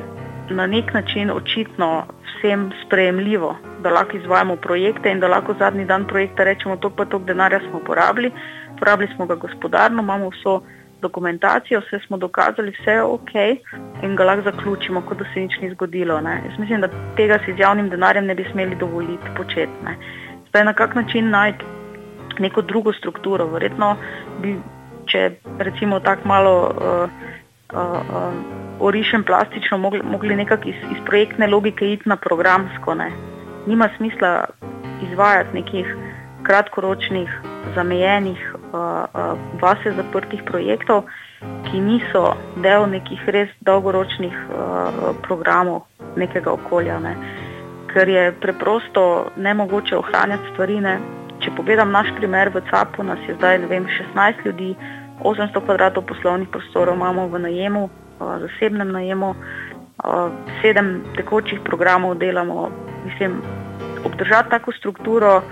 [0.50, 6.06] na nek način očitno vsem sprejemljivo, da lahko izvajamo projekte in da lahko zadnji dan
[6.06, 8.32] projekta rečemo, to pa to denarja smo porabili
[8.76, 10.60] uporabili smo ga gospodarno, imamo vso
[11.02, 13.34] dokumentacijo, vse smo dokazali, vse je ok
[14.02, 16.14] in ga lahko zaključimo, kot da se nič ni zgodilo.
[16.14, 19.84] Jaz mislim, da tega si z javnim denarjem ne bi smeli dovoliti početi.
[19.84, 19.96] Ne.
[20.48, 21.64] Zdaj na kak način najti
[22.38, 23.46] neko drugo strukturo.
[23.46, 23.96] Verjetno
[24.42, 24.56] bi,
[25.06, 27.10] če recimo tako malo uh,
[27.72, 28.32] uh, uh,
[28.80, 32.94] orišem plastično, mogli, mogli nekako iz, iz projektne logike iti na programsko.
[32.94, 33.10] Ne.
[33.66, 34.44] Nima smisla
[35.10, 35.96] izvajati nekih
[36.42, 37.40] kratkoročnih,
[37.74, 38.55] zamejenih, uh,
[39.60, 41.04] vase zaprtih projektov,
[41.68, 45.84] ki niso del nekih res dolgoročnih uh, programov
[46.16, 46.98] nekega okolja.
[47.00, 47.14] Ne.
[47.92, 50.80] Ker je preprosto ne mogoče ohranjati stvari.
[50.80, 50.98] Ne.
[51.40, 54.74] Če pogledam naš primer v CAP-u, nas je zdaj vem, 16 ljudi,
[55.20, 59.34] 800 kvadratov poslovnih prostorov imamo v najemu, uh, zasebnem najemu,
[60.60, 62.70] sedem tekočih programov delamo.
[63.04, 63.40] Mislim,
[64.04, 65.42] obdržati tako strukturo,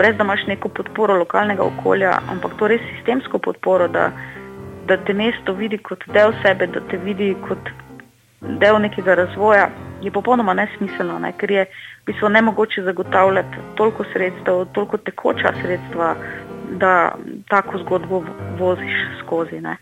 [0.00, 4.06] brez da imaš neko podporo lokalnega okolja, ampak to res sistemsko podporo, da,
[4.88, 7.68] da te mesto vidi kot del sebe, da te vidi kot
[8.40, 9.68] del nekega razvoja.
[10.00, 11.34] je popolnoma nesmiselno, ne?
[11.36, 16.14] ker je v bistvu nemogoče zagotavljati toliko sredstev, toliko tekoča sredstva,
[16.80, 16.92] da
[17.48, 18.22] tako zgodbo
[18.58, 19.60] voziš skozi.
[19.60, 19.76] Ne?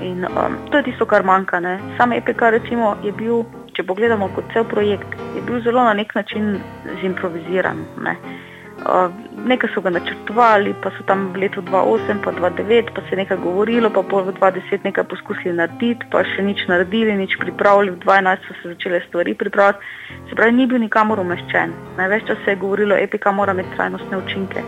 [0.00, 1.60] In um, to je tisto, kar manjka.
[1.60, 1.78] Ne?
[1.98, 3.42] Sam EPK recimo, je bil,
[3.76, 6.56] če pogledamo kot cel projekt, je bil zelo na nek način
[7.02, 7.84] zimproviziran.
[8.00, 8.16] Ne?
[9.46, 13.16] Nekaj so ga načrtovali, pa so tam v letu 2008, pa 2009, pa se je
[13.16, 18.00] nekaj govorilo, pa v 2010 nekaj poskusili narediti, pa še nič naredili, nič pripravili, v
[18.04, 19.84] 2012 so se začele stvari pripravljati.
[20.28, 21.72] Se pravi, ni bil nikamor umeščen.
[21.96, 24.64] Največ časa se je govorilo, epika mora imeti trajnostne učinke.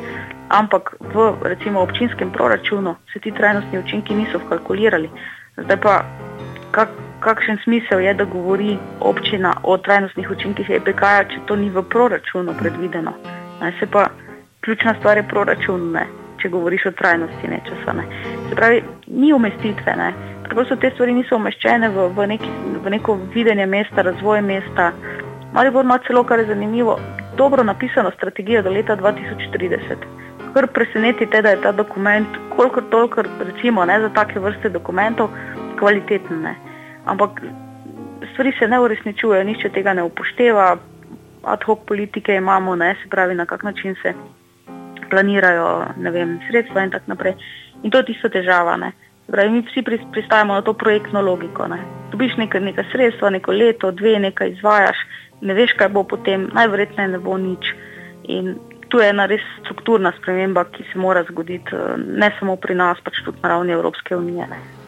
[0.49, 5.11] Ampak v recimo občinskem proračunu se ti trajnostni učinki niso vkalkulirali.
[5.57, 6.05] Zdaj pa,
[6.71, 6.89] kak,
[7.21, 12.57] kakšen smisel je, da govori občina o trajnostnih učinkih EPK-ja, če to ni v proračunu
[12.59, 13.42] predvideno.
[13.71, 14.07] Se pa
[14.61, 16.07] ključna stvar je proračun, ne,
[16.43, 17.93] če govoriš o trajnosti nečesa.
[17.93, 18.05] Ne.
[18.49, 19.97] Se pravi, ni umestitve.
[19.97, 20.13] Ne.
[20.45, 22.51] Preprosto te stvari niso umeščene v, v, neki,
[22.85, 24.93] v neko videnje mesta, razvoj mesta.
[25.55, 26.99] Ali bo ima celo, kar je zanimivo,
[27.37, 30.07] dobro napisano strategijo do leta 2030.
[30.55, 35.31] Kar presenetite, da je ta dokument, kolikor toliko, recimo, ne, za take vrste dokumentov,
[35.79, 36.43] kvaliteten.
[36.43, 36.55] Ne.
[37.05, 37.41] Ampak
[38.33, 40.77] stvari se ne uresničujejo, nišče tega ne upošteva,
[41.45, 44.15] ad hoc politike imamo, ne, se pravi, na kak način se
[45.11, 47.35] planirajo vem, sredstva in tako naprej.
[47.83, 48.77] In to je tisto težava.
[48.77, 48.93] Ne.
[49.27, 49.83] Pravi, mi vsi
[50.13, 51.69] pristajamo na to projektno logiko.
[51.69, 51.79] Ne.
[52.11, 55.07] Dobiš nekaj, nekaj sredstva, neko leto, dve, nekaj izvajaš,
[55.41, 57.73] ne veš, kaj bo potem, najverjetneje ne bo nič.
[58.25, 58.55] In
[58.89, 63.01] tu je ena res strukturna sprememba, ki se mora zgoditi eh, ne samo pri nas,
[63.05, 64.47] pač tudi na ravni Evropske unije.
[64.51, 64.82] Ne.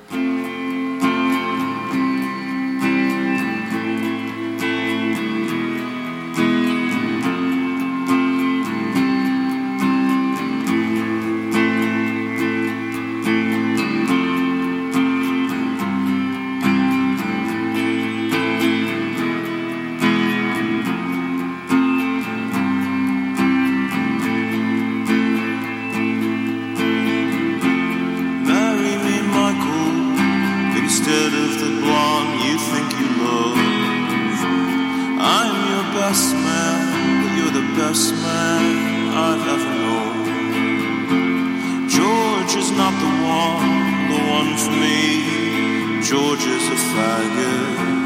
[44.44, 46.00] on for me.
[46.02, 48.03] George is a faggot.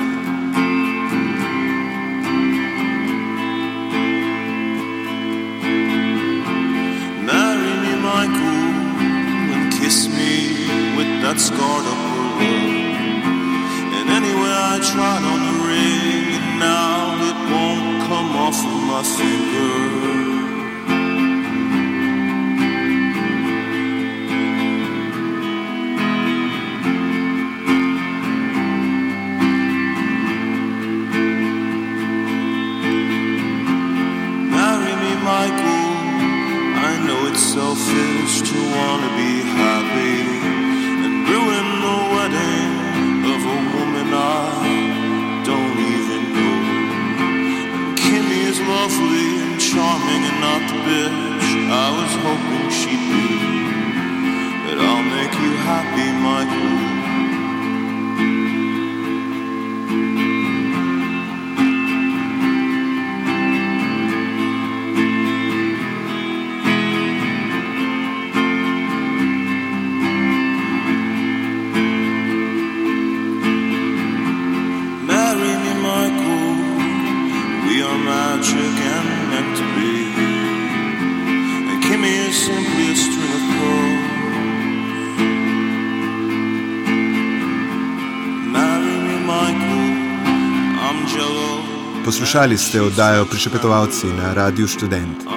[92.09, 95.29] Poslušali ste oddajo Prišepetovalci na Radiu Student.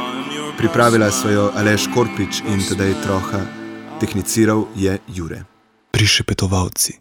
[0.58, 3.44] Pripravila so jo Aleš Korpič in tedaj Troha,
[4.00, 5.44] tehniciral je Jure.
[5.92, 6.96] Prišepetovalci.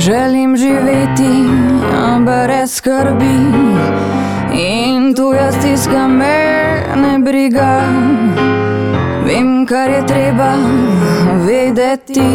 [0.00, 1.36] Želim živeti
[2.24, 3.36] brez skrbi
[4.56, 6.36] in tu jaz tiskam me
[6.96, 8.09] ne briga.
[9.70, 10.48] Kar je treba
[11.46, 12.30] vedeti.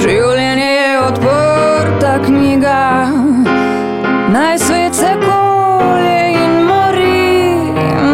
[0.00, 2.78] Življenje je odprta knjiga,
[4.32, 7.28] naj svet se kolje in mori,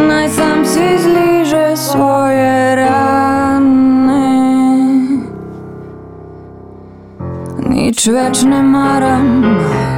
[0.08, 4.26] naj sam si zliže svoje rane.
[7.70, 9.30] Nič več ne maram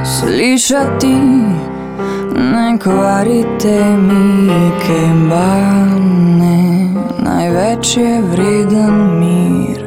[0.05, 1.15] slišati,
[2.53, 6.52] ne kvarite mi kembane.
[7.53, 9.81] Naj največ je vreden mir,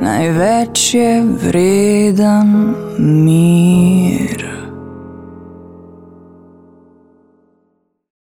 [0.00, 4.27] največ je vreden mir.